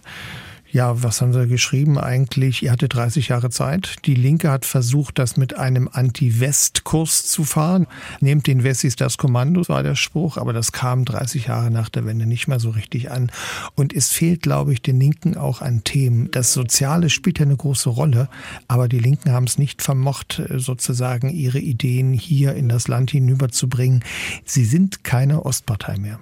ja, 0.77 1.03
was 1.03 1.23
haben 1.23 1.33
sie 1.33 1.49
geschrieben 1.49 1.97
eigentlich? 1.97 2.63
Ihr 2.63 2.71
hatte 2.71 2.87
30 2.87 3.29
Jahre 3.29 3.49
Zeit. 3.49 3.97
Die 4.05 4.15
Linke 4.15 4.51
hat 4.51 4.67
versucht, 4.67 5.19
das 5.19 5.39
mit 5.39 5.57
einem 5.57 5.89
Anti-West-Kurs 5.91 7.23
zu 7.29 7.45
fahren. 7.45 7.87
Nehmt 8.21 8.47
den 8.47 8.63
Wessis 8.63 8.95
das 8.95 9.17
Kommando, 9.17 9.67
war 9.69 9.83
der 9.83 9.95
Spruch, 9.95 10.37
aber 10.37 10.53
das 10.53 10.73
kam 10.73 11.07
30 11.07 11.47
Jahre 11.47 11.71
nach 11.71 11.89
der 11.89 12.05
Wende 12.05 12.27
nicht 12.27 12.47
mehr 12.47 12.61
so 12.61 12.69
richtig 12.69 13.11
an. 13.11 13.33
Und 13.75 13.95
es 13.95 14.11
fehlt, 14.11 14.43
glaube 14.43 14.75
ich, 14.75 14.83
den 14.83 15.01
Linken 15.01 15.39
auch 15.39 15.63
an 15.63 15.83
Themen. 15.83 16.31
Das 16.31 16.53
Soziale 16.53 17.09
spielt 17.09 17.39
ja 17.39 17.47
eine 17.47 17.57
große 17.57 17.89
Rolle, 17.89 18.29
aber 18.69 18.87
die 18.87 18.99
Linken 18.99 19.33
haben 19.33 19.47
es 19.47 19.57
nicht 19.57 19.81
vermocht, 19.81 20.43
sozusagen 20.57 21.31
ihre 21.31 21.59
Ideen 21.59 22.13
hier 22.13 22.53
in 22.53 22.69
das 22.69 22.87
Land 22.87 23.13
hinüberzubringen. 23.13 24.05
Sie 24.45 24.67
sind 24.67 25.05
keine 25.05 25.47
Ostpartei 25.47 25.97
mehr. 25.97 26.19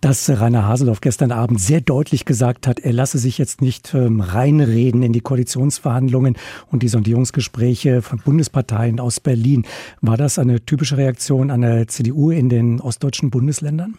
Dass 0.00 0.28
Rainer 0.28 0.66
Haseloff 0.66 1.00
gestern 1.00 1.30
Abend 1.30 1.60
sehr 1.60 1.80
deutlich 1.80 2.24
gesagt 2.24 2.66
hat, 2.66 2.80
er 2.80 2.92
lasse 2.92 3.18
sich 3.18 3.38
jetzt 3.38 3.62
nicht 3.62 3.83
nicht 3.84 3.94
ähm, 3.94 4.20
reinreden 4.20 5.02
in 5.02 5.12
die 5.12 5.20
Koalitionsverhandlungen 5.20 6.36
und 6.70 6.82
die 6.82 6.88
Sondierungsgespräche 6.88 8.02
von 8.02 8.18
Bundesparteien 8.18 9.00
aus 9.00 9.20
Berlin. 9.20 9.64
War 10.00 10.16
das 10.16 10.38
eine 10.38 10.64
typische 10.64 10.96
Reaktion 10.96 11.48
der 11.60 11.88
CDU 11.88 12.30
in 12.30 12.48
den 12.48 12.80
ostdeutschen 12.80 13.30
Bundesländern? 13.30 13.94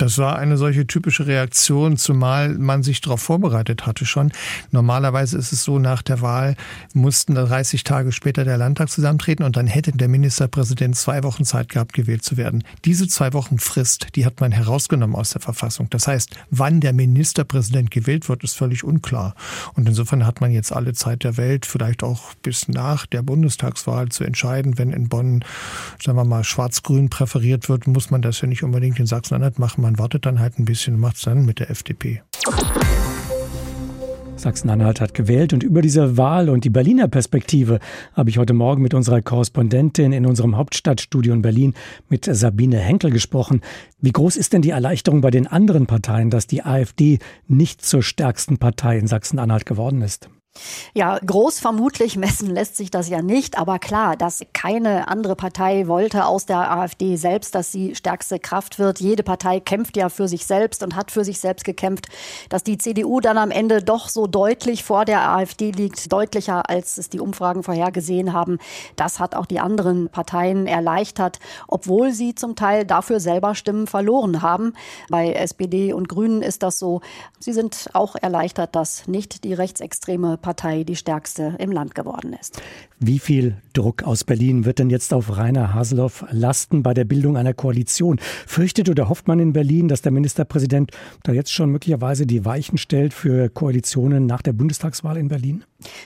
Das 0.00 0.16
war 0.16 0.38
eine 0.38 0.56
solche 0.56 0.86
typische 0.86 1.26
Reaktion, 1.26 1.98
zumal 1.98 2.56
man 2.56 2.82
sich 2.82 3.02
darauf 3.02 3.20
vorbereitet 3.20 3.84
hatte 3.84 4.06
schon. 4.06 4.32
Normalerweise 4.70 5.36
ist 5.36 5.52
es 5.52 5.62
so, 5.62 5.78
nach 5.78 6.00
der 6.00 6.22
Wahl 6.22 6.56
mussten 6.94 7.34
30 7.34 7.84
Tage 7.84 8.10
später 8.10 8.46
der 8.46 8.56
Landtag 8.56 8.88
zusammentreten 8.88 9.44
und 9.44 9.58
dann 9.58 9.66
hätte 9.66 9.92
der 9.92 10.08
Ministerpräsident 10.08 10.96
zwei 10.96 11.22
Wochen 11.22 11.44
Zeit 11.44 11.68
gehabt, 11.68 11.92
gewählt 11.92 12.24
zu 12.24 12.38
werden. 12.38 12.64
Diese 12.86 13.08
zwei 13.08 13.34
Wochen 13.34 13.58
Frist, 13.58 14.16
die 14.16 14.24
hat 14.24 14.40
man 14.40 14.52
herausgenommen 14.52 15.14
aus 15.14 15.32
der 15.32 15.42
Verfassung. 15.42 15.90
Das 15.90 16.06
heißt, 16.06 16.30
wann 16.48 16.80
der 16.80 16.94
Ministerpräsident 16.94 17.90
gewählt 17.90 18.30
wird, 18.30 18.42
ist 18.42 18.56
völlig 18.56 18.84
unklar. 18.84 19.34
Und 19.74 19.86
insofern 19.86 20.24
hat 20.24 20.40
man 20.40 20.50
jetzt 20.50 20.72
alle 20.72 20.94
Zeit 20.94 21.24
der 21.24 21.36
Welt, 21.36 21.66
vielleicht 21.66 22.02
auch 22.02 22.32
bis 22.36 22.68
nach 22.68 23.04
der 23.04 23.20
Bundestagswahl 23.20 24.08
zu 24.08 24.24
entscheiden. 24.24 24.78
Wenn 24.78 24.94
in 24.94 25.10
Bonn, 25.10 25.44
sagen 26.02 26.16
wir 26.16 26.24
mal, 26.24 26.42
schwarz-grün 26.42 27.10
präferiert 27.10 27.68
wird, 27.68 27.86
muss 27.86 28.10
man 28.10 28.22
das 28.22 28.40
ja 28.40 28.48
nicht 28.48 28.62
unbedingt 28.62 28.98
in 28.98 29.06
Sachsen-Anhalt 29.06 29.58
machen 29.58 29.89
man 29.90 29.98
wartet 29.98 30.24
dann 30.24 30.38
halt 30.38 30.56
ein 30.60 30.64
bisschen 30.64 30.94
und 30.94 31.00
macht 31.00 31.16
es 31.16 31.22
dann 31.22 31.44
mit 31.44 31.58
der 31.58 31.68
FDP. 31.68 32.22
Sachsen-Anhalt 34.36 35.00
hat 35.00 35.14
gewählt 35.14 35.52
und 35.52 35.64
über 35.64 35.82
diese 35.82 36.16
Wahl 36.16 36.48
und 36.48 36.64
die 36.64 36.70
Berliner 36.70 37.08
Perspektive 37.08 37.80
habe 38.12 38.30
ich 38.30 38.38
heute 38.38 38.54
Morgen 38.54 38.82
mit 38.82 38.94
unserer 38.94 39.20
Korrespondentin 39.20 40.12
in 40.12 40.26
unserem 40.26 40.56
Hauptstadtstudio 40.56 41.34
in 41.34 41.42
Berlin 41.42 41.74
mit 42.08 42.24
Sabine 42.24 42.78
Henkel 42.78 43.10
gesprochen. 43.10 43.62
Wie 44.00 44.12
groß 44.12 44.36
ist 44.36 44.52
denn 44.52 44.62
die 44.62 44.70
Erleichterung 44.70 45.22
bei 45.22 45.32
den 45.32 45.48
anderen 45.48 45.86
Parteien, 45.86 46.30
dass 46.30 46.46
die 46.46 46.62
AfD 46.62 47.18
nicht 47.48 47.84
zur 47.84 48.04
stärksten 48.04 48.58
Partei 48.58 48.96
in 48.96 49.08
Sachsen-Anhalt 49.08 49.66
geworden 49.66 50.02
ist? 50.02 50.30
Ja, 50.94 51.18
groß 51.24 51.60
vermutlich 51.60 52.16
messen 52.16 52.50
lässt 52.50 52.76
sich 52.76 52.90
das 52.90 53.08
ja 53.08 53.22
nicht, 53.22 53.56
aber 53.56 53.78
klar, 53.78 54.16
dass 54.16 54.44
keine 54.52 55.06
andere 55.06 55.36
Partei 55.36 55.86
wollte 55.86 56.26
aus 56.26 56.44
der 56.46 56.72
AfD 56.72 57.14
selbst, 57.14 57.54
dass 57.54 57.70
sie 57.70 57.94
stärkste 57.94 58.40
Kraft 58.40 58.80
wird. 58.80 58.98
Jede 59.00 59.22
Partei 59.22 59.60
kämpft 59.60 59.96
ja 59.96 60.08
für 60.08 60.26
sich 60.26 60.46
selbst 60.46 60.82
und 60.82 60.96
hat 60.96 61.12
für 61.12 61.24
sich 61.24 61.38
selbst 61.38 61.64
gekämpft. 61.64 62.08
Dass 62.48 62.64
die 62.64 62.78
CDU 62.78 63.20
dann 63.20 63.38
am 63.38 63.52
Ende 63.52 63.80
doch 63.82 64.08
so 64.08 64.26
deutlich 64.26 64.82
vor 64.82 65.04
der 65.04 65.30
AfD 65.30 65.70
liegt, 65.70 66.12
deutlicher 66.12 66.68
als 66.68 66.98
es 66.98 67.08
die 67.08 67.20
Umfragen 67.20 67.62
vorhergesehen 67.62 68.32
haben, 68.32 68.58
das 68.96 69.20
hat 69.20 69.36
auch 69.36 69.46
die 69.46 69.60
anderen 69.60 70.08
Parteien 70.08 70.66
erleichtert, 70.66 71.38
obwohl 71.68 72.10
sie 72.10 72.34
zum 72.34 72.56
Teil 72.56 72.84
dafür 72.84 73.20
selber 73.20 73.54
Stimmen 73.54 73.86
verloren 73.86 74.42
haben. 74.42 74.72
Bei 75.08 75.32
SPD 75.32 75.92
und 75.92 76.08
Grünen 76.08 76.42
ist 76.42 76.64
das 76.64 76.80
so. 76.80 77.00
Sie 77.38 77.52
sind 77.52 77.90
auch 77.92 78.16
erleichtert, 78.20 78.74
dass 78.74 79.06
nicht 79.06 79.44
die 79.44 79.54
rechtsextreme 79.54 80.39
Partei 80.40 80.84
die 80.84 80.96
stärkste 80.96 81.54
im 81.58 81.70
Land 81.70 81.94
geworden 81.94 82.32
ist. 82.32 82.60
Wie 82.98 83.18
viel 83.18 83.56
Druck 83.72 84.02
aus 84.02 84.24
Berlin 84.24 84.64
wird 84.64 84.78
denn 84.78 84.90
jetzt 84.90 85.14
auf 85.14 85.36
Rainer 85.36 85.72
Haseloff 85.74 86.24
lasten 86.30 86.82
bei 86.82 86.94
der 86.94 87.04
Bildung 87.04 87.36
einer 87.36 87.54
Koalition? 87.54 88.18
Fürchtet 88.46 88.88
oder 88.88 89.08
hofft 89.08 89.28
man 89.28 89.40
in 89.40 89.52
Berlin, 89.52 89.88
dass 89.88 90.02
der 90.02 90.12
Ministerpräsident 90.12 90.90
da 91.22 91.32
jetzt 91.32 91.52
schon 91.52 91.70
möglicherweise 91.70 92.26
die 92.26 92.44
Weichen 92.44 92.78
stellt 92.78 93.14
für 93.14 93.48
Koalitionen 93.48 94.26
nach 94.26 94.42
der 94.42 94.52
Bundestagswahl 94.52 95.16
in 95.16 95.28
Berlin? 95.28 95.64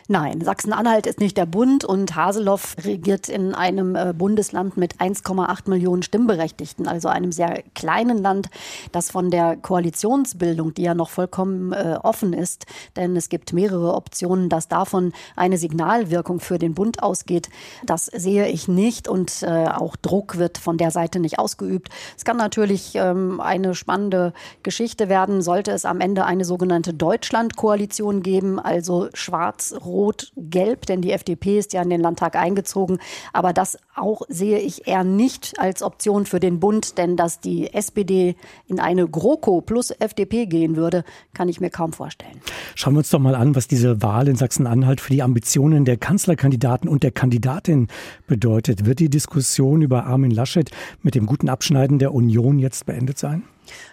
Nein, 0.09 0.40
Sachsen-Anhalt 0.40 1.07
ist 1.07 1.21
nicht 1.21 1.37
der 1.37 1.47
Bund 1.47 1.85
und 1.85 2.14
Haseloff 2.14 2.76
regiert 2.85 3.28
in 3.28 3.54
einem 3.54 3.97
äh, 3.97 4.12
Bundesland 4.16 4.76
mit 4.76 4.97
1,8 4.97 5.69
Millionen 5.69 6.02
Stimmberechtigten, 6.02 6.87
also 6.87 7.09
einem 7.09 7.33
sehr 7.33 7.62
kleinen 7.75 8.19
Land, 8.19 8.49
das 8.93 9.11
von 9.11 9.31
der 9.31 9.57
Koalitionsbildung, 9.57 10.75
die 10.75 10.83
ja 10.83 10.95
noch 10.95 11.11
vollkommen 11.11 11.73
äh, 11.73 11.99
offen 12.02 12.33
ist, 12.33 12.66
denn 12.97 13.16
es 13.16 13.28
gibt 13.28 13.52
mehrere 13.52 13.95
Optionen, 13.95 14.49
dass 14.49 14.69
davon 14.69 15.12
eine 15.37 15.59
Signalwirkung 15.59 16.40
für 16.40 16.59
den 16.59 16.75
Bund 16.75 17.02
ausgeht, 17.02 17.49
das 17.85 18.07
sehe 18.07 18.49
ich 18.49 18.69
nicht 18.69 19.09
und 19.09 19.43
äh, 19.43 19.66
auch 19.66 19.97
Druck 19.97 20.38
wird 20.38 20.59
von 20.59 20.78
der 20.78 20.90
Seite 20.90 21.19
nicht 21.19 21.38
ausgeübt. 21.38 21.88
Es 22.16 22.25
kann 22.25 22.37
natürlich 22.37 22.93
ähm, 22.95 23.40
eine 23.40 23.75
spannende 23.75 24.33
Geschichte 24.62 25.09
werden, 25.09 25.43
sollte 25.43 25.73
es 25.73 25.85
am 25.85 26.00
Ende 26.00 26.25
eine 26.25 26.45
sogenannte 26.45 26.93
Deutschland-Koalition 26.93 28.23
geben, 28.23 28.61
also 28.61 29.09
schwarz 29.14 29.63
Rot-Gelb, 29.73 30.87
denn 30.87 31.00
die 31.00 31.12
FDP 31.12 31.59
ist 31.59 31.73
ja 31.73 31.83
in 31.83 31.90
den 31.90 32.00
Landtag 32.00 32.37
eingezogen. 32.37 32.99
Aber 33.33 33.52
das 33.52 33.78
auch 33.94 34.23
sehe 34.28 34.59
ich 34.59 34.88
eher 34.88 35.04
nicht 35.04 35.54
als 35.59 35.83
Option 35.83 36.26
für 36.26 36.40
den 36.40 36.61
Bund, 36.61 36.99
denn 36.99 37.16
dass 37.16 37.40
die 37.40 37.73
SPD 37.73 38.35
in 38.66 38.80
eine 38.80 39.09
GroKo 39.09 39.61
plus 39.61 39.90
FDP 39.90 40.47
gehen 40.47 40.76
würde, 40.76 41.04
kann 41.33 41.49
ich 41.49 41.61
mir 41.61 41.71
kaum 41.71 41.92
vorstellen. 41.92 42.40
Schauen 42.75 42.94
wir 42.94 42.99
uns 42.99 43.11
doch 43.11 43.21
mal 43.21 43.35
an, 43.35 43.54
was 43.54 43.68
diese 43.68 44.02
Wahl 44.02 44.28
in 44.28 44.37
Sachsen-Anhalt 44.37 45.00
für 45.00 45.12
die 45.12 45.23
Ambitionen 45.23 45.85
der 45.85 45.97
Kanzlerkandidaten 45.97 46.88
und 46.88 47.02
der 47.02 47.12
Kandidatin 47.12 47.88
bedeutet. 48.26 48.85
Wird 48.85 48.99
die 48.99 49.11
Diskussion 49.11 49.83
über 49.83 50.04
Armin 50.06 50.30
Laschet 50.30 50.71
mit 51.02 51.14
dem 51.14 51.26
guten 51.26 51.49
Abschneiden 51.49 51.99
der 51.99 52.12
Union 52.12 52.59
jetzt 52.59 52.87
beendet 52.87 53.18
sein? 53.18 53.44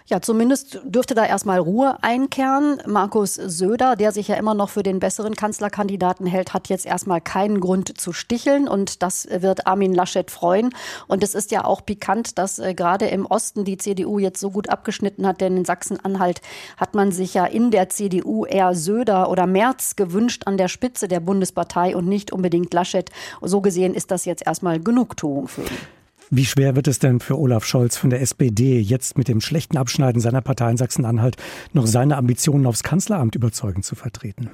Ja, 0.06 0.20
zumindest 0.20 0.80
dürfte 0.84 1.14
da 1.14 1.24
erstmal 1.24 1.58
Ruhe 1.58 1.96
einkehren. 2.02 2.80
Markus 2.86 3.34
Söder, 3.34 3.96
der 3.96 4.12
sich 4.12 4.28
ja 4.28 4.36
immer 4.36 4.54
noch 4.54 4.68
für 4.68 4.82
den 4.82 4.98
besseren 4.98 5.34
Kanzlerkandidaten 5.34 6.26
hält, 6.26 6.52
hat 6.54 6.68
jetzt 6.68 6.86
erstmal 6.86 7.20
keinen 7.20 7.60
Grund 7.60 7.98
zu 7.98 8.12
sticheln 8.12 8.68
und 8.68 9.02
das 9.02 9.26
wird 9.30 9.66
Armin 9.66 9.94
Laschet 9.94 10.30
freuen. 10.30 10.70
Und 11.08 11.22
es 11.22 11.34
ist 11.34 11.50
ja 11.50 11.64
auch 11.64 11.84
pikant, 11.84 12.38
dass 12.38 12.58
äh, 12.58 12.74
gerade 12.74 13.06
im 13.06 13.26
Osten 13.26 13.64
die 13.64 13.78
CDU 13.78 14.18
jetzt 14.18 14.40
so 14.40 14.50
gut 14.50 14.68
abgeschnitten 14.68 15.26
hat, 15.26 15.40
denn 15.40 15.56
in 15.56 15.64
Sachsen-Anhalt 15.64 16.40
hat 16.76 16.94
man 16.94 17.12
sich 17.12 17.34
ja 17.34 17.46
in 17.46 17.70
der 17.70 17.88
CDU 17.88 18.44
eher 18.44 18.74
Söder 18.74 19.30
oder 19.30 19.46
Merz 19.46 19.96
gewünscht 19.96 20.42
an 20.46 20.56
der 20.56 20.68
Spitze 20.68 21.08
der 21.08 21.20
Bundespartei 21.20 21.96
und 21.96 22.06
nicht 22.06 22.32
unbedingt 22.32 22.74
Laschet. 22.74 23.10
So 23.40 23.60
gesehen 23.60 23.94
ist 23.94 24.10
das 24.10 24.24
jetzt 24.24 24.46
erstmal 24.46 24.80
Genugtuung 24.80 25.48
für 25.48 25.62
ihn. 25.62 26.01
Wie 26.34 26.46
schwer 26.46 26.76
wird 26.76 26.88
es 26.88 26.98
denn 26.98 27.20
für 27.20 27.38
Olaf 27.38 27.66
Scholz 27.66 27.98
von 27.98 28.08
der 28.08 28.22
SPD 28.22 28.80
jetzt 28.80 29.18
mit 29.18 29.28
dem 29.28 29.42
schlechten 29.42 29.76
Abschneiden 29.76 30.18
seiner 30.18 30.40
Partei 30.40 30.70
in 30.70 30.78
Sachsen-Anhalt 30.78 31.36
noch 31.74 31.86
seine 31.86 32.16
Ambitionen 32.16 32.64
aufs 32.64 32.82
Kanzleramt 32.82 33.34
überzeugend 33.34 33.84
zu 33.84 33.96
vertreten? 33.96 34.48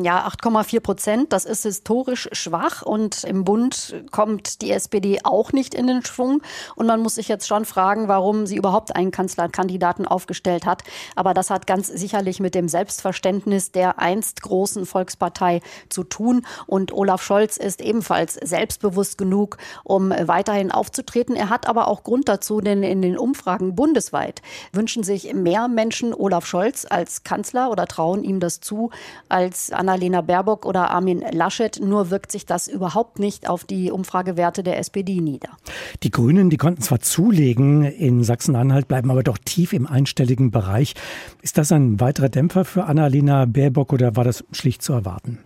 Ja, 0.00 0.28
8,4 0.28 0.78
Prozent, 0.78 1.32
das 1.32 1.44
ist 1.44 1.64
historisch 1.64 2.28
schwach 2.30 2.82
und 2.82 3.24
im 3.24 3.42
Bund 3.42 3.96
kommt 4.12 4.62
die 4.62 4.70
SPD 4.70 5.18
auch 5.24 5.50
nicht 5.50 5.74
in 5.74 5.88
den 5.88 6.04
Schwung. 6.04 6.40
Und 6.76 6.86
man 6.86 7.00
muss 7.00 7.16
sich 7.16 7.26
jetzt 7.26 7.48
schon 7.48 7.64
fragen, 7.64 8.06
warum 8.06 8.46
sie 8.46 8.54
überhaupt 8.54 8.94
einen 8.94 9.10
Kanzlerkandidaten 9.10 10.06
aufgestellt 10.06 10.66
hat. 10.66 10.84
Aber 11.16 11.34
das 11.34 11.50
hat 11.50 11.66
ganz 11.66 11.88
sicherlich 11.88 12.38
mit 12.38 12.54
dem 12.54 12.68
Selbstverständnis 12.68 13.72
der 13.72 13.98
einst 13.98 14.40
großen 14.42 14.86
Volkspartei 14.86 15.62
zu 15.88 16.04
tun. 16.04 16.46
Und 16.68 16.92
Olaf 16.92 17.20
Scholz 17.20 17.56
ist 17.56 17.80
ebenfalls 17.80 18.34
selbstbewusst 18.34 19.18
genug, 19.18 19.56
um 19.82 20.10
weiterhin 20.10 20.70
aufzutreten. 20.70 21.34
Er 21.34 21.50
hat 21.50 21.66
aber 21.66 21.88
auch 21.88 22.04
Grund 22.04 22.28
dazu, 22.28 22.60
denn 22.60 22.84
in 22.84 23.02
den 23.02 23.18
Umfragen 23.18 23.74
bundesweit 23.74 24.42
wünschen 24.72 25.02
sich 25.02 25.34
mehr 25.34 25.66
Menschen 25.66 26.14
Olaf 26.14 26.46
Scholz 26.46 26.86
als 26.88 27.24
Kanzler 27.24 27.72
oder 27.72 27.88
trauen 27.88 28.22
ihm 28.22 28.38
das 28.38 28.60
zu 28.60 28.90
als 29.28 29.72
an 29.72 29.87
Annalena 29.88 30.20
Baerbock 30.20 30.66
oder 30.66 30.90
Armin 30.90 31.24
Laschet. 31.32 31.80
Nur 31.82 32.10
wirkt 32.10 32.30
sich 32.30 32.44
das 32.44 32.68
überhaupt 32.68 33.18
nicht 33.18 33.48
auf 33.48 33.64
die 33.64 33.90
Umfragewerte 33.90 34.62
der 34.62 34.78
SPD 34.78 35.22
nieder. 35.22 35.48
Die 36.02 36.10
Grünen, 36.10 36.50
die 36.50 36.58
konnten 36.58 36.82
zwar 36.82 37.00
zulegen 37.00 37.84
in 37.84 38.22
Sachsen-Anhalt, 38.22 38.86
bleiben 38.86 39.10
aber 39.10 39.22
doch 39.22 39.38
tief 39.38 39.72
im 39.72 39.86
einstelligen 39.86 40.50
Bereich. 40.50 40.94
Ist 41.40 41.56
das 41.56 41.72
ein 41.72 42.00
weiterer 42.00 42.28
Dämpfer 42.28 42.66
für 42.66 42.84
Annalena 42.84 43.46
Baerbock 43.46 43.94
oder 43.94 44.14
war 44.14 44.24
das 44.24 44.44
schlicht 44.52 44.82
zu 44.82 44.92
erwarten? 44.92 45.38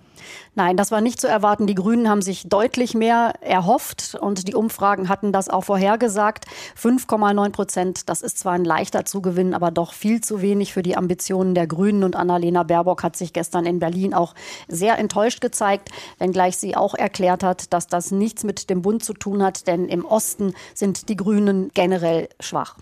Nein, 0.55 0.77
das 0.77 0.91
war 0.91 1.01
nicht 1.01 1.21
zu 1.21 1.29
erwarten. 1.29 1.67
Die 1.67 1.75
Grünen 1.75 2.09
haben 2.09 2.23
sich 2.23 2.49
deutlich 2.49 2.95
mehr 2.95 3.35
erhofft 3.41 4.17
und 4.21 4.49
die 4.49 4.55
Umfragen 4.55 5.09
hatten 5.09 5.33
das 5.33 5.49
auch 5.49 5.65
vorhergesagt. 5.65 6.47
5,9 6.81 7.51
Prozent, 7.51 8.09
das 8.09 8.23
ist 8.23 8.39
zwar 8.39 8.53
ein 8.53 8.65
leichter 8.65 9.05
Zugewinn, 9.05 9.55
aber 9.55 9.71
doch 9.71 9.93
viel 9.93 10.21
zu 10.21 10.43
wenig 10.43 10.73
für 10.73 10.83
die 10.83 10.97
Ambitionen 10.97 11.55
der 11.55 11.67
Grünen. 11.67 12.05
Und 12.05 12.17
Annalena 12.17 12.63
Baerbock 12.63 13.03
hat 13.03 13.17
sich 13.17 13.33
gestern 13.33 13.67
in 13.67 13.79
Berlin 13.79 14.15
auch 14.15 14.35
sehr 14.69 14.99
enttäuscht 14.99 15.41
gezeigt, 15.41 15.91
wenngleich 16.19 16.57
sie 16.57 16.77
auch 16.77 16.95
erklärt 16.95 17.43
hat, 17.43 17.73
dass 17.73 17.87
das 17.87 18.11
nichts 18.11 18.45
mit 18.45 18.71
dem 18.71 18.83
Bund 18.83 19.05
zu 19.05 19.15
tun 19.15 19.43
hat, 19.43 19.67
denn 19.67 19.89
im 19.89 20.05
Osten 20.05 20.55
sind 20.75 21.09
die 21.09 21.17
Grünen 21.17 21.71
generell 21.75 22.29
schwach. 22.41 22.77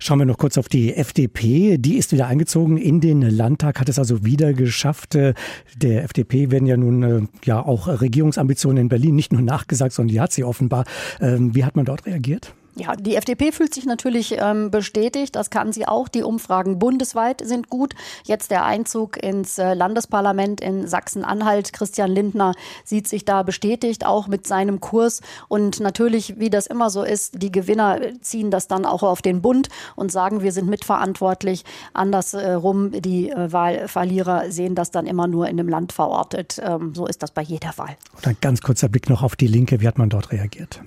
Schauen 0.00 0.18
wir 0.18 0.26
noch 0.26 0.38
kurz 0.38 0.58
auf 0.58 0.68
die 0.68 0.94
FDP. 0.94 1.78
Die 1.78 1.96
ist 1.96 2.12
wieder 2.12 2.26
eingezogen 2.26 2.76
in 2.76 3.00
den 3.00 3.22
Landtag, 3.22 3.78
hat 3.78 3.88
es 3.88 3.98
also 3.98 4.24
wieder 4.24 4.52
geschafft. 4.52 5.14
Äh, 5.14 5.34
der 5.76 6.04
FDP 6.04 6.50
werden 6.50 6.66
ja 6.66 6.76
nun 6.76 6.89
äh, 7.02 7.22
ja 7.44 7.60
auch 7.64 7.88
Regierungsambitionen 7.88 8.82
in 8.82 8.88
Berlin 8.88 9.14
nicht 9.14 9.32
nur 9.32 9.42
nachgesagt, 9.42 9.92
sondern 9.92 10.12
die 10.12 10.20
hat 10.20 10.32
sie 10.32 10.44
offenbar. 10.44 10.84
Ähm, 11.20 11.54
wie 11.54 11.64
hat 11.64 11.76
man 11.76 11.84
dort 11.84 12.06
reagiert? 12.06 12.52
Ja, 12.80 12.96
die 12.96 13.16
FDP 13.16 13.52
fühlt 13.52 13.74
sich 13.74 13.84
natürlich 13.84 14.36
ähm, 14.38 14.70
bestätigt. 14.70 15.36
Das 15.36 15.50
kann 15.50 15.70
sie 15.70 15.86
auch. 15.86 16.08
Die 16.08 16.22
Umfragen 16.22 16.78
bundesweit 16.78 17.42
sind 17.44 17.68
gut. 17.68 17.94
Jetzt 18.24 18.50
der 18.50 18.64
Einzug 18.64 19.22
ins 19.22 19.58
äh, 19.58 19.74
Landesparlament 19.74 20.62
in 20.62 20.86
Sachsen-Anhalt. 20.86 21.74
Christian 21.74 22.10
Lindner 22.10 22.54
sieht 22.84 23.06
sich 23.06 23.26
da 23.26 23.42
bestätigt, 23.42 24.06
auch 24.06 24.28
mit 24.28 24.46
seinem 24.46 24.80
Kurs. 24.80 25.20
Und 25.48 25.80
natürlich, 25.80 26.38
wie 26.38 26.48
das 26.48 26.66
immer 26.66 26.88
so 26.88 27.02
ist, 27.02 27.42
die 27.42 27.52
Gewinner 27.52 28.00
ziehen 28.22 28.50
das 28.50 28.66
dann 28.66 28.86
auch 28.86 29.02
auf 29.02 29.20
den 29.20 29.42
Bund 29.42 29.68
und 29.94 30.10
sagen, 30.10 30.40
wir 30.40 30.52
sind 30.52 30.70
mitverantwortlich. 30.70 31.64
Andersrum, 31.92 32.92
die 32.92 33.28
äh, 33.28 33.52
Wahlverlierer 33.52 34.50
sehen 34.50 34.74
das 34.74 34.90
dann 34.90 35.06
immer 35.06 35.26
nur 35.26 35.48
in 35.48 35.58
dem 35.58 35.68
Land 35.68 35.92
verortet. 35.92 36.58
Ähm, 36.64 36.94
so 36.94 37.06
ist 37.06 37.22
das 37.22 37.30
bei 37.30 37.42
jeder 37.42 37.76
Wahl. 37.76 37.98
Und 38.16 38.26
ein 38.26 38.38
ganz 38.40 38.62
kurzer 38.62 38.88
Blick 38.88 39.10
noch 39.10 39.22
auf 39.22 39.36
die 39.36 39.48
Linke. 39.48 39.82
Wie 39.82 39.86
hat 39.86 39.98
man 39.98 40.08
dort 40.08 40.32
reagiert? 40.32 40.80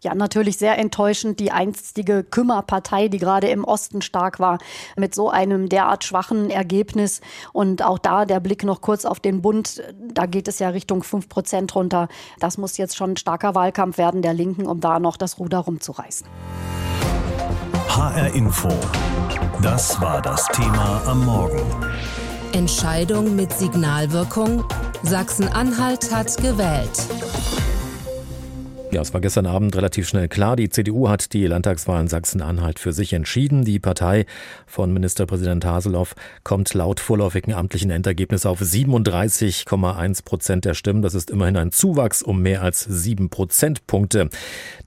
Ja, 0.00 0.14
natürlich 0.14 0.58
sehr 0.58 0.78
enttäuschend. 0.78 1.40
Die 1.40 1.50
einstige 1.50 2.24
Kümmerpartei, 2.24 3.08
die 3.08 3.18
gerade 3.18 3.48
im 3.48 3.64
Osten 3.64 4.02
stark 4.02 4.40
war, 4.40 4.58
mit 4.96 5.14
so 5.14 5.30
einem 5.30 5.68
derart 5.68 6.04
schwachen 6.04 6.50
Ergebnis. 6.50 7.20
Und 7.52 7.82
auch 7.82 7.98
da 7.98 8.24
der 8.24 8.40
Blick 8.40 8.64
noch 8.64 8.80
kurz 8.80 9.04
auf 9.04 9.20
den 9.20 9.42
Bund. 9.42 9.82
Da 10.12 10.26
geht 10.26 10.48
es 10.48 10.58
ja 10.58 10.70
Richtung 10.70 11.02
5 11.02 11.28
Prozent 11.28 11.74
runter. 11.74 12.08
Das 12.38 12.58
muss 12.58 12.76
jetzt 12.76 12.96
schon 12.96 13.12
ein 13.12 13.16
starker 13.16 13.54
Wahlkampf 13.54 13.98
werden 13.98 14.22
der 14.22 14.34
Linken, 14.34 14.66
um 14.66 14.80
da 14.80 14.98
noch 14.98 15.16
das 15.16 15.38
Ruder 15.38 15.58
rumzureißen. 15.58 16.26
HR 17.88 18.34
Info. 18.34 18.68
Das 19.62 20.00
war 20.00 20.20
das 20.20 20.46
Thema 20.48 21.02
am 21.06 21.24
Morgen. 21.24 21.62
Entscheidung 22.52 23.34
mit 23.36 23.52
Signalwirkung. 23.52 24.64
Sachsen-Anhalt 25.02 26.12
hat 26.14 26.36
gewählt. 26.36 27.08
Ja, 28.94 29.00
es 29.00 29.12
war 29.12 29.20
gestern 29.20 29.46
Abend 29.46 29.74
relativ 29.74 30.08
schnell 30.08 30.28
klar. 30.28 30.54
Die 30.54 30.68
CDU 30.68 31.08
hat 31.08 31.32
die 31.32 31.48
Landtagswahl 31.48 32.00
in 32.00 32.06
Sachsen-Anhalt 32.06 32.78
für 32.78 32.92
sich 32.92 33.12
entschieden. 33.12 33.64
Die 33.64 33.80
Partei 33.80 34.24
von 34.68 34.92
Ministerpräsident 34.92 35.64
Haseloff 35.64 36.14
kommt 36.44 36.72
laut 36.74 37.00
vorläufigen 37.00 37.54
amtlichen 37.54 37.90
Endergebnis 37.90 38.46
auf 38.46 38.60
37,1 38.60 40.24
Prozent 40.24 40.64
der 40.64 40.74
Stimmen. 40.74 41.02
Das 41.02 41.14
ist 41.14 41.30
immerhin 41.30 41.56
ein 41.56 41.72
Zuwachs 41.72 42.22
um 42.22 42.40
mehr 42.40 42.62
als 42.62 42.84
sieben 42.84 43.30
Prozentpunkte. 43.30 44.28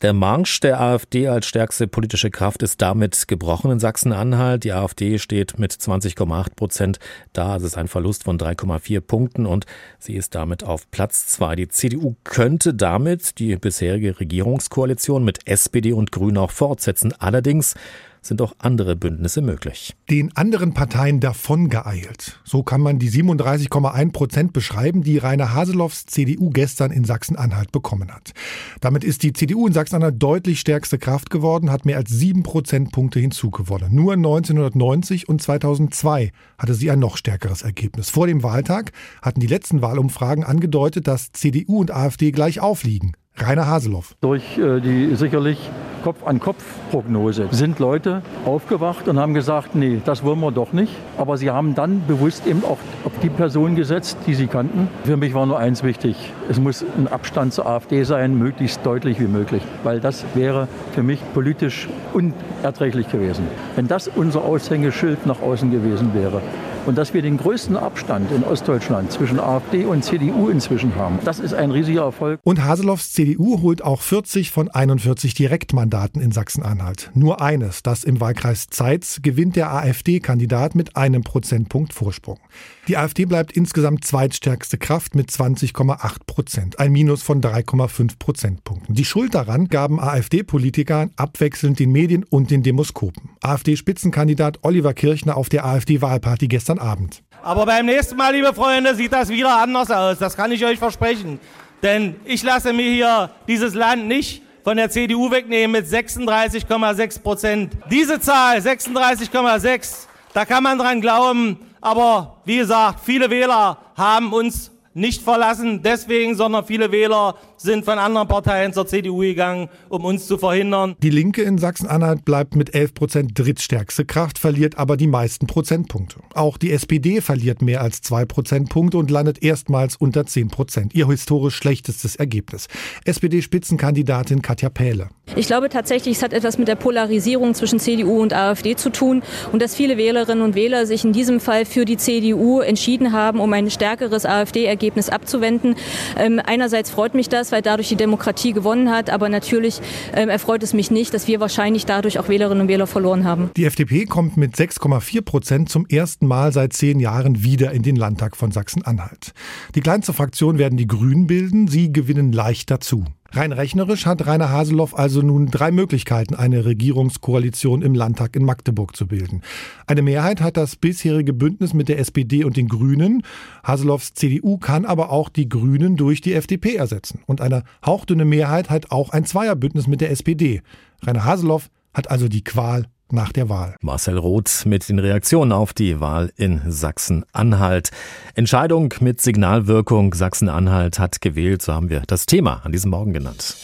Der 0.01 0.13
Marsch 0.13 0.61
der 0.61 0.79
AfD 0.79 1.27
als 1.27 1.45
stärkste 1.45 1.85
politische 1.89 2.31
Kraft 2.31 2.63
ist 2.63 2.81
damit 2.81 3.27
gebrochen 3.27 3.71
in 3.71 3.79
Sachsen-Anhalt. 3.81 4.63
Die 4.63 4.71
AfD 4.71 5.17
steht 5.19 5.59
mit 5.59 5.73
20,8 5.73 6.55
Prozent 6.55 6.99
da. 7.33 7.57
Es 7.57 7.63
ist 7.63 7.77
ein 7.77 7.89
Verlust 7.89 8.23
von 8.23 8.39
3,4 8.39 9.01
Punkten 9.01 9.45
und 9.45 9.65
sie 9.99 10.13
ist 10.13 10.33
damit 10.33 10.63
auf 10.63 10.89
Platz 10.91 11.27
zwei. 11.27 11.57
Die 11.57 11.67
CDU 11.67 12.15
könnte 12.23 12.73
damit 12.73 13.37
die 13.39 13.53
bisherige 13.57 13.96
bisherige 13.97 14.19
Regierungskoalition 14.19 15.23
mit 15.23 15.47
SPD 15.47 15.93
und 15.93 16.11
Grünen 16.11 16.37
auch 16.37 16.51
fortsetzen. 16.51 17.13
Allerdings 17.17 17.75
sind 18.21 18.41
auch 18.41 18.53
andere 18.59 18.95
Bündnisse 18.95 19.41
möglich. 19.41 19.95
Den 20.09 20.35
anderen 20.35 20.73
Parteien 20.73 21.19
davon 21.19 21.69
geeilt. 21.69 22.39
So 22.43 22.61
kann 22.61 22.81
man 22.81 22.99
die 22.99 23.09
37,1 23.09 24.11
Prozent 24.11 24.53
beschreiben, 24.53 25.01
die 25.01 25.17
Rainer 25.17 25.53
Haseloffs 25.53 26.05
CDU 26.07 26.49
gestern 26.49 26.91
in 26.91 27.05
Sachsen-Anhalt 27.05 27.71
bekommen 27.71 28.11
hat. 28.11 28.33
Damit 28.81 29.03
ist 29.03 29.23
die 29.23 29.33
CDU 29.33 29.67
in 29.67 29.73
Sachsen-Anhalt 29.73 30.21
deutlich 30.21 30.59
stärkste 30.59 30.97
Kraft 30.97 31.29
geworden, 31.29 31.71
hat 31.71 31.85
mehr 31.85 31.97
als 31.97 32.09
sieben 32.09 32.43
Prozentpunkte 32.43 33.19
hinzugewonnen. 33.19 33.95
Nur 33.95 34.13
1990 34.13 35.29
und 35.29 35.41
2002 35.41 36.31
hatte 36.57 36.73
sie 36.73 36.91
ein 36.91 36.99
noch 36.99 37.17
stärkeres 37.17 37.61
Ergebnis. 37.61 38.09
Vor 38.09 38.27
dem 38.27 38.43
Wahltag 38.43 38.91
hatten 39.21 39.39
die 39.39 39.47
letzten 39.47 39.81
Wahlumfragen 39.81 40.43
angedeutet, 40.43 41.07
dass 41.07 41.31
CDU 41.31 41.79
und 41.79 41.91
AfD 41.91 42.31
gleich 42.31 42.59
aufliegen. 42.59 43.13
Rainer 43.37 43.67
Haseloff. 43.67 44.15
Durch 44.21 44.57
äh, 44.57 44.79
die 44.79 45.15
sicherlich 45.15 45.59
Kopf-an-Kopf-Prognose 46.03 47.49
sind 47.51 47.79
Leute 47.79 48.21
aufgewacht 48.45 49.07
und 49.07 49.19
haben 49.19 49.33
gesagt, 49.33 49.75
nee, 49.75 50.01
das 50.05 50.23
wollen 50.23 50.39
wir 50.39 50.51
doch 50.51 50.73
nicht. 50.73 50.93
Aber 51.17 51.37
sie 51.37 51.51
haben 51.51 51.75
dann 51.75 52.01
bewusst 52.07 52.47
eben 52.47 52.63
auch 52.63 52.77
auf 53.03 53.11
die 53.21 53.29
Person 53.29 53.75
gesetzt, 53.75 54.17
die 54.25 54.33
sie 54.33 54.47
kannten. 54.47 54.87
Für 55.03 55.17
mich 55.17 55.33
war 55.33 55.45
nur 55.45 55.59
eins 55.59 55.83
wichtig. 55.83 56.15
Es 56.49 56.59
muss 56.59 56.85
ein 56.97 57.07
Abstand 57.07 57.53
zur 57.53 57.65
AfD 57.65 58.03
sein, 58.03 58.37
möglichst 58.37 58.85
deutlich 58.85 59.19
wie 59.19 59.27
möglich. 59.27 59.63
Weil 59.83 59.99
das 59.99 60.23
wäre 60.33 60.67
für 60.93 61.03
mich 61.03 61.19
politisch 61.33 61.89
unerträglich 62.13 63.09
gewesen. 63.11 63.45
Wenn 63.75 63.87
das 63.87 64.07
unser 64.07 64.43
Aushängeschild 64.43 65.25
nach 65.25 65.41
außen 65.41 65.71
gewesen 65.71 66.13
wäre. 66.13 66.41
Und 66.87 66.97
dass 66.97 67.13
wir 67.13 67.21
den 67.21 67.35
größten 67.35 67.75
Abstand 67.75 68.31
in 68.31 68.45
Ostdeutschland 68.45 69.11
zwischen 69.11 69.41
AfD 69.41 69.83
und 69.83 70.05
CDU 70.05 70.47
inzwischen 70.47 70.95
haben, 70.95 71.19
das 71.25 71.39
ist 71.39 71.53
ein 71.53 71.69
riesiger 71.69 72.03
Erfolg. 72.03 72.39
Und 72.45 72.63
Haseloffs 72.63 73.11
CDU 73.11 73.61
holt 73.61 73.83
auch 73.83 73.99
40 73.99 74.51
von 74.51 74.69
41 74.69 75.33
Direktmandaten 75.33 76.21
in 76.21 76.31
Sachsen-Anhalt. 76.31 77.11
Nur 77.13 77.41
eines, 77.41 77.83
das 77.83 78.05
im 78.05 78.21
Wahlkreis 78.21 78.67
Zeitz, 78.67 79.19
gewinnt 79.21 79.57
der 79.57 79.73
AfD-Kandidat 79.73 80.75
mit 80.75 80.95
einem 80.95 81.23
Prozentpunkt 81.23 81.93
Vorsprung. 81.93 82.39
Die 82.87 82.95
AfD 82.95 83.25
bleibt 83.25 83.51
insgesamt 83.51 84.05
zweitstärkste 84.05 84.77
Kraft 84.77 85.13
mit 85.13 85.29
20,8 85.29 86.19
Prozent, 86.25 86.79
ein 86.79 86.93
Minus 86.93 87.21
von 87.21 87.41
3,5 87.41 88.17
Prozentpunkten. 88.17 88.95
Die 88.95 89.03
Schuld 89.03 89.35
daran 89.35 89.67
gaben 89.67 89.99
AfD-Politiker 89.99 91.09
abwechselnd 91.17 91.79
den 91.79 91.91
Medien 91.91 92.23
und 92.23 92.49
den 92.49 92.63
Demoskopen. 92.63 93.31
AfD-Spitzenkandidat 93.41 94.59
Oliver 94.61 94.93
Kirchner 94.93 95.35
auf 95.35 95.49
der 95.49 95.65
AfD-Wahlparty 95.65 96.47
gestern 96.47 96.79
Abend. 96.79 97.23
Aber 97.43 97.65
beim 97.65 97.87
nächsten 97.87 98.15
Mal, 98.15 98.33
liebe 98.33 98.53
Freunde, 98.53 98.95
sieht 98.95 99.11
das 99.11 99.27
wieder 99.27 99.61
anders 99.61 99.91
aus. 99.91 100.17
Das 100.19 100.37
kann 100.37 100.53
ich 100.53 100.63
euch 100.63 100.79
versprechen. 100.79 101.41
Denn 101.83 102.15
ich 102.23 102.41
lasse 102.41 102.71
mir 102.71 102.89
hier 102.89 103.31
dieses 103.49 103.73
Land 103.73 104.07
nicht 104.07 104.43
von 104.63 104.77
der 104.77 104.89
CDU 104.89 105.29
wegnehmen 105.29 105.73
mit 105.73 105.87
36,6 105.87 107.21
Prozent. 107.21 107.77
Diese 107.91 108.21
Zahl, 108.21 108.59
36,6, 108.59 110.07
da 110.33 110.45
kann 110.45 110.63
man 110.63 110.77
dran 110.77 111.01
glauben, 111.01 111.59
aber 111.81 112.37
wie 112.45 112.57
gesagt, 112.57 112.99
viele 113.03 113.29
Wähler 113.29 113.77
haben 113.95 114.33
uns 114.33 114.71
nicht 114.93 115.21
verlassen 115.21 115.83
deswegen, 115.83 116.35
sondern 116.35 116.65
viele 116.65 116.91
Wähler 116.91 117.35
sind 117.57 117.85
von 117.85 117.97
anderen 117.97 118.27
Parteien 118.27 118.73
zur 118.73 118.87
CDU 118.87 119.19
gegangen, 119.19 119.69
um 119.89 120.05
uns 120.05 120.27
zu 120.27 120.37
verhindern. 120.37 120.95
Die 121.01 121.09
Linke 121.09 121.41
in 121.41 121.57
Sachsen-Anhalt 121.57 122.23
bleibt 122.25 122.55
mit 122.55 122.73
11 122.73 122.93
Prozent 122.93 123.31
drittstärkste 123.39 124.05
Kraft, 124.05 124.37
verliert 124.37 124.77
aber 124.77 124.97
die 124.97 125.07
meisten 125.07 125.47
Prozentpunkte. 125.47 126.17
Auch 126.33 126.57
die 126.57 126.71
SPD 126.71 127.21
verliert 127.21 127.61
mehr 127.61 127.81
als 127.81 128.01
zwei 128.01 128.25
Prozentpunkte 128.25 128.97
und 128.97 129.11
landet 129.11 129.43
erstmals 129.43 129.95
unter 129.95 130.25
10 130.25 130.49
Prozent. 130.49 130.95
Ihr 130.95 131.07
historisch 131.07 131.55
schlechtestes 131.55 132.15
Ergebnis. 132.15 132.67
SPD-Spitzenkandidatin 133.05 134.41
Katja 134.41 134.69
Pähle. 134.69 135.09
Ich 135.35 135.47
glaube 135.47 135.69
tatsächlich, 135.69 136.17
es 136.17 136.23
hat 136.23 136.33
etwas 136.33 136.57
mit 136.57 136.67
der 136.67 136.75
Polarisierung 136.75 137.53
zwischen 137.53 137.79
CDU 137.79 138.21
und 138.21 138.33
AfD 138.33 138.75
zu 138.75 138.89
tun 138.89 139.23
und 139.51 139.61
dass 139.61 139.75
viele 139.75 139.97
Wählerinnen 139.97 140.43
und 140.43 140.55
Wähler 140.55 140.85
sich 140.85 141.03
in 141.03 141.11
diesem 141.11 141.39
Fall 141.39 141.65
für 141.65 141.85
die 141.85 141.97
CDU 141.97 142.61
entschieden 142.61 143.11
haben, 143.11 143.39
um 143.39 143.51
ein 143.53 143.69
stärkeres 143.69 144.25
AfD-Ergebnis 144.25 145.09
abzuwenden. 145.09 145.75
Ähm, 146.17 146.41
einerseits 146.43 146.89
freut 146.89 147.13
mich 147.13 147.29
das, 147.29 147.46
weil 147.51 147.61
dadurch 147.61 147.89
die 147.89 147.95
Demokratie 147.95 148.53
gewonnen 148.53 148.89
hat, 148.89 149.09
aber 149.09 149.29
natürlich 149.29 149.81
ähm, 150.13 150.29
erfreut 150.29 150.63
es 150.63 150.73
mich 150.73 150.91
nicht, 150.91 151.13
dass 151.13 151.27
wir 151.27 151.39
wahrscheinlich 151.39 151.85
dadurch 151.85 152.19
auch 152.19 152.29
Wählerinnen 152.29 152.61
und 152.61 152.67
Wähler 152.67 152.87
verloren 152.87 153.23
haben. 153.23 153.51
Die 153.57 153.65
FDP 153.65 154.05
kommt 154.05 154.37
mit 154.37 154.55
6,4 154.55 155.21
Prozent 155.21 155.69
zum 155.69 155.85
ersten 155.87 156.27
Mal 156.27 156.51
seit 156.51 156.73
zehn 156.73 156.99
Jahren 156.99 157.43
wieder 157.43 157.71
in 157.71 157.83
den 157.83 157.95
Landtag 157.95 158.35
von 158.37 158.51
Sachsen-Anhalt. 158.51 159.33
Die 159.75 159.81
kleinste 159.81 160.13
Fraktion 160.13 160.57
werden 160.57 160.77
die 160.77 160.87
Grünen 160.87 161.27
bilden, 161.27 161.67
sie 161.67 161.91
gewinnen 161.91 162.31
leicht 162.31 162.71
dazu. 162.71 163.05
Rein 163.37 163.51
rechnerisch 163.51 164.07
hat 164.07 164.25
Rainer 164.25 164.49
Haseloff 164.49 164.97
also 164.97 165.21
nun 165.21 165.45
drei 165.45 165.69
Möglichkeiten, 165.69 166.33
eine 166.33 166.65
Regierungskoalition 166.65 167.83
im 167.83 167.93
Landtag 167.93 168.35
in 168.35 168.43
Magdeburg 168.43 168.95
zu 168.95 169.05
bilden. 169.05 169.43
Eine 169.85 170.01
Mehrheit 170.01 170.41
hat 170.41 170.57
das 170.57 170.75
bisherige 170.75 171.33
Bündnis 171.33 171.75
mit 171.75 171.87
der 171.87 171.99
SPD 171.99 172.43
und 172.43 172.57
den 172.57 172.67
Grünen. 172.67 173.21
Haseloffs 173.63 174.15
CDU 174.15 174.57
kann 174.57 174.85
aber 174.85 175.11
auch 175.11 175.29
die 175.29 175.47
Grünen 175.47 175.97
durch 175.97 176.21
die 176.21 176.33
FDP 176.33 176.77
ersetzen. 176.77 177.19
Und 177.27 177.39
eine 177.39 177.61
hauchdünne 177.85 178.25
Mehrheit 178.25 178.71
hat 178.71 178.89
auch 178.89 179.11
ein 179.11 179.25
Zweierbündnis 179.25 179.85
mit 179.85 180.01
der 180.01 180.09
SPD. 180.09 180.63
Rainer 181.05 181.23
Haseloff 181.23 181.69
hat 181.93 182.09
also 182.09 182.27
die 182.27 182.43
Qual 182.43 182.87
nach 183.11 183.31
der 183.31 183.49
Wahl. 183.49 183.75
Marcel 183.81 184.17
Roth 184.17 184.65
mit 184.65 184.87
den 184.89 184.99
Reaktionen 184.99 185.51
auf 185.51 185.73
die 185.73 185.99
Wahl 185.99 186.31
in 186.35 186.61
Sachsen-Anhalt. 186.67 187.91
Entscheidung 188.35 188.93
mit 188.99 189.21
Signalwirkung. 189.21 190.13
Sachsen-Anhalt 190.13 190.99
hat 190.99 191.21
gewählt. 191.21 191.61
So 191.61 191.73
haben 191.73 191.89
wir 191.89 192.03
das 192.07 192.25
Thema 192.25 192.61
an 192.63 192.71
diesem 192.71 192.91
Morgen 192.91 193.13
genannt. 193.13 193.55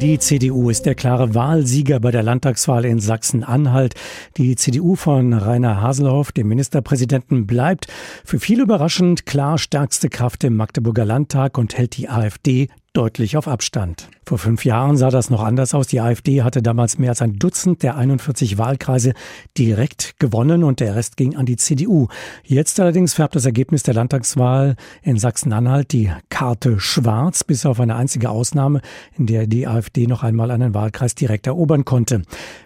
Die 0.00 0.18
CDU 0.18 0.70
ist 0.70 0.86
der 0.86 0.94
klare 0.94 1.34
Wahlsieger 1.34 2.00
bei 2.00 2.10
der 2.10 2.22
Landtagswahl 2.22 2.86
in 2.86 3.00
Sachsen-Anhalt. 3.00 3.94
Die 4.38 4.56
CDU 4.56 4.94
von 4.94 5.34
Rainer 5.34 5.82
Haselhoff, 5.82 6.32
dem 6.32 6.48
Ministerpräsidenten, 6.48 7.46
bleibt 7.46 7.86
für 8.24 8.40
viele 8.40 8.62
überraschend 8.62 9.26
klar 9.26 9.58
stärkste 9.58 10.08
Kraft 10.08 10.42
im 10.44 10.56
Magdeburger 10.56 11.04
Landtag 11.04 11.58
und 11.58 11.76
hält 11.76 11.98
die 11.98 12.08
AfD 12.08 12.68
deutlich 12.92 13.36
auf 13.36 13.46
Abstand. 13.46 14.08
Vor 14.24 14.38
fünf 14.38 14.64
Jahren 14.64 14.96
sah 14.96 15.10
das 15.10 15.30
noch 15.30 15.42
anders 15.42 15.74
aus. 15.74 15.86
Die 15.86 16.00
AfD 16.00 16.42
hatte 16.42 16.62
damals 16.62 16.98
mehr 16.98 17.10
als 17.10 17.22
ein 17.22 17.38
Dutzend 17.38 17.82
der 17.82 17.96
41 17.96 18.58
Wahlkreise 18.58 19.14
direkt 19.56 20.18
gewonnen 20.18 20.64
und 20.64 20.80
der 20.80 20.96
Rest 20.96 21.16
ging 21.16 21.36
an 21.36 21.46
die 21.46 21.56
CDU. 21.56 22.08
Jetzt 22.44 22.80
allerdings 22.80 23.14
färbt 23.14 23.36
das 23.36 23.44
Ergebnis 23.44 23.82
der 23.82 23.94
Landtagswahl 23.94 24.76
in 25.02 25.18
Sachsen-Anhalt 25.18 25.92
die 25.92 26.10
Karte 26.28 26.80
schwarz, 26.80 27.44
bis 27.44 27.66
auf 27.66 27.80
eine 27.80 27.96
einzige 27.96 28.30
Ausnahme, 28.30 28.80
in 29.16 29.26
der 29.26 29.46
die 29.46 29.66
AfD 29.66 30.06
noch 30.06 30.22
einmal 30.22 30.50
einen 30.50 30.74
Wahlkreis 30.74 31.14
direkt 31.14 31.46
erobern 31.46 31.84
konnte. 31.84 32.22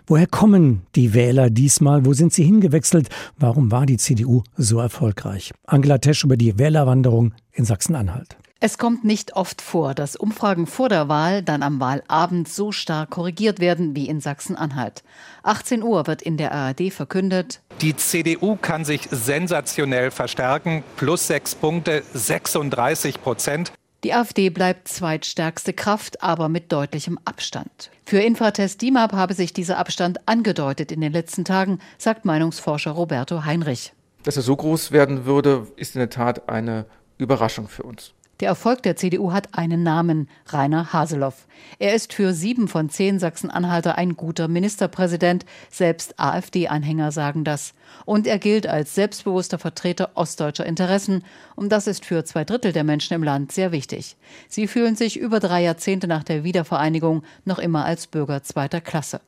Woher 0.07 0.27
kommen 0.27 0.83
die 0.95 1.15
Wähler 1.15 1.51
diesmal? 1.51 2.05
Wo 2.05 2.13
sind 2.15 2.33
sie 2.33 2.45
hingewechselt? 2.45 3.09
Warum 3.39 3.71
war 3.71 3.87
die 3.87 3.99
CDU 3.99 4.43
so 4.57 4.79
erfolgreich? 4.79 5.53
Angela 5.67 5.99
Tesch 5.99 6.25
über 6.25 6.37
die 6.37 6.59
Wählerwanderung 6.59 7.33
in 7.53 7.65
Sachsen-Anhalt. 7.65 8.37
Es 8.67 8.79
kommt 8.79 9.05
nicht 9.05 9.37
oft 9.37 9.61
vor, 9.61 9.93
dass 9.93 10.17
Umfragen 10.17 10.67
vor 10.67 10.89
der 10.89 11.07
Wahl 11.07 11.43
dann 11.43 11.63
am 11.63 11.81
Wahlabend 11.81 12.49
so 12.49 12.73
stark 12.73 13.11
korrigiert 13.11 13.61
werden 13.61 13.95
wie 13.95 14.09
in 14.09 14.21
Sachsen-Anhalt. 14.21 15.03
18 15.43 15.83
Uhr 15.83 16.07
wird 16.07 16.23
in 16.23 16.39
der 16.39 16.53
ARD 16.53 16.91
verkündet. 16.91 17.61
Die 17.83 17.95
CDU 17.95 18.57
kann 18.57 18.87
sich 18.87 19.07
sensationell 19.11 20.11
verstärken. 20.11 20.83
Plus 20.97 21.27
sechs 21.27 21.55
Punkte, 21.55 22.03
36 22.15 23.21
Prozent. 23.23 23.75
Die 24.03 24.15
AfD 24.15 24.49
bleibt 24.49 24.89
zweitstärkste 24.89 25.75
Kraft, 25.75 26.23
aber 26.23 26.49
mit 26.49 26.73
deutlichem 26.73 27.19
Abstand. 27.27 27.91
Für 28.07 28.21
Infratest 28.21 28.81
DIMAP 28.81 29.13
habe 29.13 29.35
sich 29.35 29.53
dieser 29.53 29.77
Abstand 29.77 30.27
angedeutet 30.27 30.91
in 30.91 31.03
den 31.03 31.13
letzten 31.13 31.45
Tagen, 31.45 31.81
sagt 31.99 32.25
Meinungsforscher 32.25 32.93
Roberto 32.93 33.45
Heinrich. 33.45 33.93
Dass 34.23 34.39
er 34.39 34.43
so 34.43 34.57
groß 34.57 34.91
werden 34.91 35.27
würde, 35.27 35.67
ist 35.77 35.97
in 35.97 35.99
der 35.99 36.09
Tat 36.09 36.49
eine 36.49 36.87
Überraschung 37.19 37.69
für 37.69 37.83
uns. 37.83 38.15
Der 38.41 38.49
Erfolg 38.49 38.83
der 38.83 38.97
CDU 38.97 39.33
hat 39.33 39.57
einen 39.57 39.85
Namen, 39.85 40.29
Rainer 40.49 40.93
Haseloff. 40.93 41.47
Er 41.79 41.95
ist 41.95 42.13
für 42.13 42.33
sieben 42.33 42.67
von 42.67 42.91
zehn 42.91 43.21
Sachsen-Anhalter 43.21 43.97
ein 43.97 44.17
guter 44.17 44.49
Ministerpräsident. 44.49 45.47
Selbst 45.71 46.19
AfD-Anhänger 46.19 47.13
sagen 47.13 47.45
das. 47.45 47.75
Und 48.05 48.27
er 48.27 48.39
gilt 48.39 48.67
als 48.67 48.95
selbstbewusster 48.95 49.59
Vertreter 49.59 50.11
ostdeutscher 50.15 50.67
Interessen. 50.67 51.23
Und 51.55 51.71
das 51.71 51.87
ist 51.87 52.05
für 52.05 52.25
zwei 52.25 52.45
Drittel 52.45 52.73
der 52.73 52.85
Menschen 52.85 53.15
im 53.15 53.23
Land 53.23 53.53
sehr 53.53 53.71
wichtig. 53.71 54.17
Sie 54.49 54.67
fühlen 54.67 54.97
sich 54.97 55.17
über 55.17 55.39
drei 55.39 55.63
Jahrzehnte 55.63 56.09
nach 56.09 56.25
der 56.25 56.43
Wiedervereinigung 56.43 57.23
noch 57.45 57.61
immer 57.61 57.85
als 57.85 58.09
Bürger 58.09 58.43
zweiter 58.43 58.81
Klasse. 58.81 59.21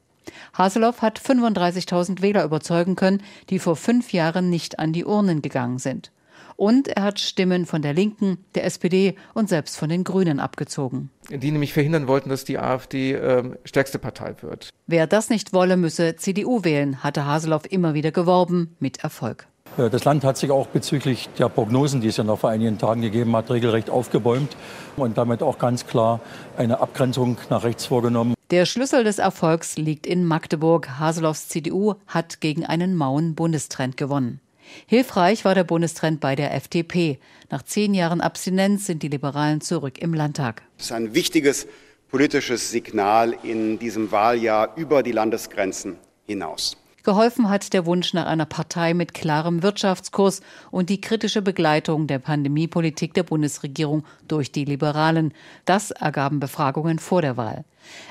Haseloff 0.54 1.02
hat 1.02 1.20
35.000 1.20 2.22
Wähler 2.22 2.44
überzeugen 2.44 2.96
können, 2.96 3.22
die 3.50 3.60
vor 3.60 3.76
fünf 3.76 4.12
Jahren 4.12 4.50
nicht 4.50 4.80
an 4.80 4.92
die 4.92 5.04
Urnen 5.04 5.42
gegangen 5.42 5.78
sind. 5.78 6.10
Und 6.56 6.88
er 6.88 7.02
hat 7.02 7.20
Stimmen 7.20 7.66
von 7.66 7.82
der 7.82 7.92
Linken, 7.92 8.38
der 8.54 8.64
SPD 8.64 9.14
und 9.34 9.48
selbst 9.48 9.76
von 9.76 9.88
den 9.88 10.04
Grünen 10.04 10.40
abgezogen. 10.40 11.10
Die 11.30 11.50
nämlich 11.50 11.72
verhindern 11.72 12.08
wollten, 12.08 12.30
dass 12.30 12.44
die 12.44 12.58
AfD 12.58 13.12
äh, 13.12 13.44
stärkste 13.64 13.98
Partei 13.98 14.34
wird. 14.40 14.70
Wer 14.86 15.06
das 15.06 15.28
nicht 15.28 15.52
wolle, 15.52 15.76
müsse 15.76 16.16
CDU 16.16 16.64
wählen, 16.64 17.02
hatte 17.02 17.26
Haseloff 17.26 17.62
immer 17.68 17.94
wieder 17.94 18.10
geworben, 18.10 18.74
mit 18.78 19.04
Erfolg. 19.04 19.46
Das 19.76 20.04
Land 20.04 20.24
hat 20.24 20.38
sich 20.38 20.50
auch 20.50 20.68
bezüglich 20.68 21.28
der 21.38 21.50
Prognosen, 21.50 22.00
die 22.00 22.08
es 22.08 22.16
ja 22.16 22.24
noch 22.24 22.38
vor 22.38 22.48
einigen 22.48 22.78
Tagen 22.78 23.02
gegeben 23.02 23.36
hat, 23.36 23.50
regelrecht 23.50 23.90
aufgebäumt 23.90 24.56
und 24.96 25.18
damit 25.18 25.42
auch 25.42 25.58
ganz 25.58 25.86
klar 25.86 26.20
eine 26.56 26.80
Abgrenzung 26.80 27.36
nach 27.50 27.62
rechts 27.62 27.84
vorgenommen. 27.84 28.34
Der 28.50 28.64
Schlüssel 28.64 29.04
des 29.04 29.18
Erfolgs 29.18 29.76
liegt 29.76 30.06
in 30.06 30.24
Magdeburg. 30.24 30.98
Haseloffs 30.98 31.48
CDU 31.48 31.94
hat 32.06 32.40
gegen 32.40 32.64
einen 32.64 32.96
mauen 32.96 33.34
Bundestrend 33.34 33.98
gewonnen. 33.98 34.40
Hilfreich 34.86 35.44
war 35.44 35.54
der 35.54 35.64
Bundestrend 35.64 36.20
bei 36.20 36.36
der 36.36 36.54
FDP. 36.54 37.18
Nach 37.50 37.62
zehn 37.62 37.94
Jahren 37.94 38.20
Abstinenz 38.20 38.86
sind 38.86 39.02
die 39.02 39.08
Liberalen 39.08 39.60
zurück 39.60 39.98
im 39.98 40.14
Landtag. 40.14 40.62
Das 40.76 40.86
ist 40.86 40.92
ein 40.92 41.14
wichtiges 41.14 41.66
politisches 42.08 42.70
Signal 42.70 43.36
in 43.42 43.78
diesem 43.78 44.10
Wahljahr 44.12 44.76
über 44.76 45.02
die 45.02 45.12
Landesgrenzen 45.12 45.96
hinaus. 46.26 46.76
Geholfen 47.06 47.48
hat 47.48 47.72
der 47.72 47.86
Wunsch 47.86 48.14
nach 48.14 48.26
einer 48.26 48.46
Partei 48.46 48.92
mit 48.92 49.14
klarem 49.14 49.62
Wirtschaftskurs 49.62 50.40
und 50.72 50.90
die 50.90 51.00
kritische 51.00 51.40
Begleitung 51.40 52.08
der 52.08 52.18
Pandemiepolitik 52.18 53.14
der 53.14 53.22
Bundesregierung 53.22 54.04
durch 54.26 54.50
die 54.50 54.64
Liberalen. 54.64 55.32
Das 55.66 55.92
ergaben 55.92 56.40
Befragungen 56.40 56.98
vor 56.98 57.22
der 57.22 57.36
Wahl. 57.36 57.64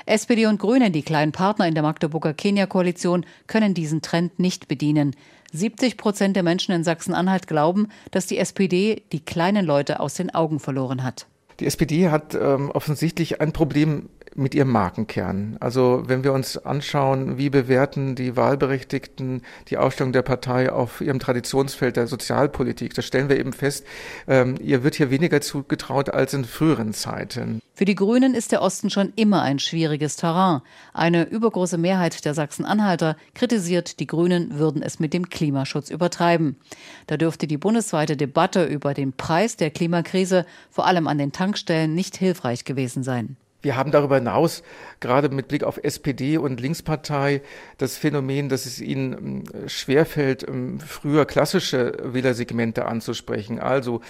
SPD 0.06 0.46
und 0.46 0.58
Grüne, 0.58 0.90
die 0.90 1.02
kleinen 1.02 1.32
Partner 1.32 1.68
in 1.68 1.74
der 1.74 1.82
Magdeburger 1.82 2.32
Kenia-Koalition, 2.32 3.26
können 3.46 3.74
diesen 3.74 4.00
Trend 4.00 4.38
nicht 4.38 4.66
bedienen. 4.66 5.14
70 5.52 5.96
Prozent 5.96 6.36
der 6.36 6.42
Menschen 6.42 6.72
in 6.72 6.84
Sachsen-Anhalt 6.84 7.46
glauben, 7.46 7.88
dass 8.10 8.26
die 8.26 8.38
SPD 8.38 9.02
die 9.12 9.24
kleinen 9.24 9.64
Leute 9.64 10.00
aus 10.00 10.14
den 10.14 10.34
Augen 10.34 10.60
verloren 10.60 11.02
hat. 11.02 11.26
Die 11.60 11.66
SPD 11.66 12.08
hat 12.10 12.34
ähm, 12.34 12.70
offensichtlich 12.70 13.40
ein 13.40 13.52
Problem 13.52 14.08
mit 14.36 14.54
ihrem 14.54 14.70
Markenkern. 14.70 15.56
Also 15.60 16.04
wenn 16.06 16.24
wir 16.24 16.32
uns 16.32 16.58
anschauen, 16.58 17.38
wie 17.38 17.50
bewerten 17.50 18.14
die 18.14 18.36
Wahlberechtigten 18.36 19.42
die 19.68 19.78
Ausstellung 19.78 20.12
der 20.12 20.22
Partei 20.22 20.70
auf 20.70 21.00
ihrem 21.00 21.18
Traditionsfeld 21.18 21.96
der 21.96 22.06
Sozialpolitik, 22.06 22.94
da 22.94 23.02
stellen 23.02 23.28
wir 23.28 23.38
eben 23.38 23.52
fest, 23.52 23.84
ähm, 24.28 24.56
ihr 24.60 24.84
wird 24.84 24.94
hier 24.94 25.10
weniger 25.10 25.40
zugetraut 25.40 26.10
als 26.10 26.34
in 26.34 26.44
früheren 26.44 26.92
Zeiten. 26.92 27.60
Für 27.74 27.84
die 27.84 27.94
Grünen 27.94 28.34
ist 28.34 28.52
der 28.52 28.62
Osten 28.62 28.88
schon 28.88 29.12
immer 29.16 29.42
ein 29.42 29.58
schwieriges 29.58 30.16
Terrain. 30.16 30.62
Eine 30.94 31.24
übergroße 31.24 31.76
Mehrheit 31.76 32.24
der 32.24 32.32
Sachsen-Anhalter 32.32 33.16
kritisiert, 33.34 34.00
die 34.00 34.06
Grünen 34.06 34.58
würden 34.58 34.82
es 34.82 34.98
mit 34.98 35.12
dem 35.12 35.28
Klimaschutz 35.28 35.90
übertreiben. 35.90 36.56
Da 37.06 37.18
dürfte 37.18 37.46
die 37.46 37.58
bundesweite 37.58 38.16
Debatte 38.16 38.64
über 38.64 38.94
den 38.94 39.12
Preis 39.12 39.56
der 39.56 39.70
Klimakrise 39.70 40.46
vor 40.70 40.86
allem 40.86 41.06
an 41.06 41.18
den 41.18 41.32
Tankstellen 41.32 41.94
nicht 41.94 42.16
hilfreich 42.16 42.64
gewesen 42.64 43.02
sein. 43.02 43.36
Wir 43.66 43.74
haben 43.74 43.90
darüber 43.90 44.14
hinaus, 44.14 44.62
gerade 45.00 45.28
mit 45.28 45.48
Blick 45.48 45.64
auf 45.64 45.80
SPD 45.82 46.38
und 46.38 46.60
Linkspartei, 46.60 47.42
das 47.78 47.96
Phänomen, 47.96 48.48
dass 48.48 48.64
es 48.64 48.80
ihnen 48.80 49.12
ähm, 49.12 49.68
schwerfällt, 49.68 50.46
ähm, 50.46 50.78
früher 50.78 51.24
klassische 51.24 51.96
Wählersegmente 52.00 52.84
anzusprechen, 52.84 53.58
also 53.58 54.02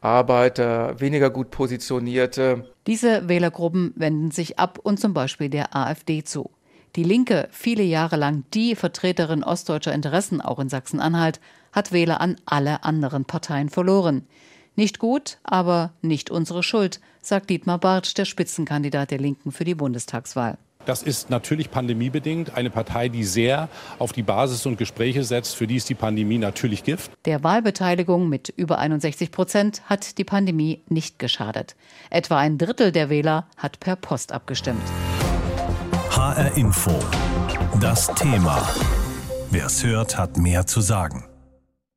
Arbeiter, 0.00 0.98
weniger 0.98 1.30
gut 1.30 1.52
positionierte. 1.52 2.68
Diese 2.88 3.28
Wählergruppen 3.28 3.92
wenden 3.94 4.32
sich 4.32 4.58
ab 4.58 4.80
und 4.82 4.98
zum 4.98 5.14
Beispiel 5.14 5.50
der 5.50 5.76
AfD 5.76 6.24
zu. 6.24 6.50
Die 6.96 7.04
Linke, 7.04 7.46
viele 7.52 7.84
Jahre 7.84 8.16
lang 8.16 8.42
die 8.54 8.74
Vertreterin 8.74 9.44
ostdeutscher 9.44 9.94
Interessen 9.94 10.40
auch 10.40 10.58
in 10.58 10.68
Sachsen-Anhalt, 10.68 11.38
hat 11.70 11.92
Wähler 11.92 12.20
an 12.20 12.34
alle 12.44 12.82
anderen 12.82 13.24
Parteien 13.24 13.68
verloren. 13.68 14.26
Nicht 14.74 14.98
gut, 14.98 15.38
aber 15.44 15.92
nicht 16.02 16.32
unsere 16.32 16.64
Schuld, 16.64 17.00
sagt 17.26 17.50
Dietmar 17.50 17.78
Bartsch, 17.78 18.14
der 18.16 18.24
Spitzenkandidat 18.24 19.10
der 19.10 19.18
Linken 19.18 19.52
für 19.52 19.64
die 19.64 19.74
Bundestagswahl. 19.74 20.58
Das 20.86 21.02
ist 21.02 21.30
natürlich 21.30 21.70
pandemiebedingt. 21.72 22.56
Eine 22.56 22.70
Partei, 22.70 23.08
die 23.08 23.24
sehr 23.24 23.68
auf 23.98 24.12
die 24.12 24.22
Basis 24.22 24.66
und 24.66 24.78
Gespräche 24.78 25.24
setzt, 25.24 25.56
für 25.56 25.66
die 25.66 25.76
ist 25.76 25.88
die 25.88 25.94
Pandemie 25.94 26.38
natürlich 26.38 26.84
Gift. 26.84 27.10
Der 27.24 27.42
Wahlbeteiligung 27.42 28.28
mit 28.28 28.50
über 28.50 28.78
61 28.78 29.32
Prozent 29.32 29.82
hat 29.86 30.16
die 30.16 30.24
Pandemie 30.24 30.82
nicht 30.88 31.18
geschadet. 31.18 31.74
Etwa 32.08 32.38
ein 32.38 32.56
Drittel 32.56 32.92
der 32.92 33.10
Wähler 33.10 33.48
hat 33.56 33.80
per 33.80 33.96
Post 33.96 34.30
abgestimmt. 34.30 34.82
HR 36.10 36.56
Info. 36.56 36.92
Das 37.80 38.06
Thema. 38.14 38.62
Wer 39.50 39.66
es 39.66 39.84
hört, 39.84 40.16
hat 40.16 40.36
mehr 40.36 40.66
zu 40.66 40.80
sagen. 40.80 41.24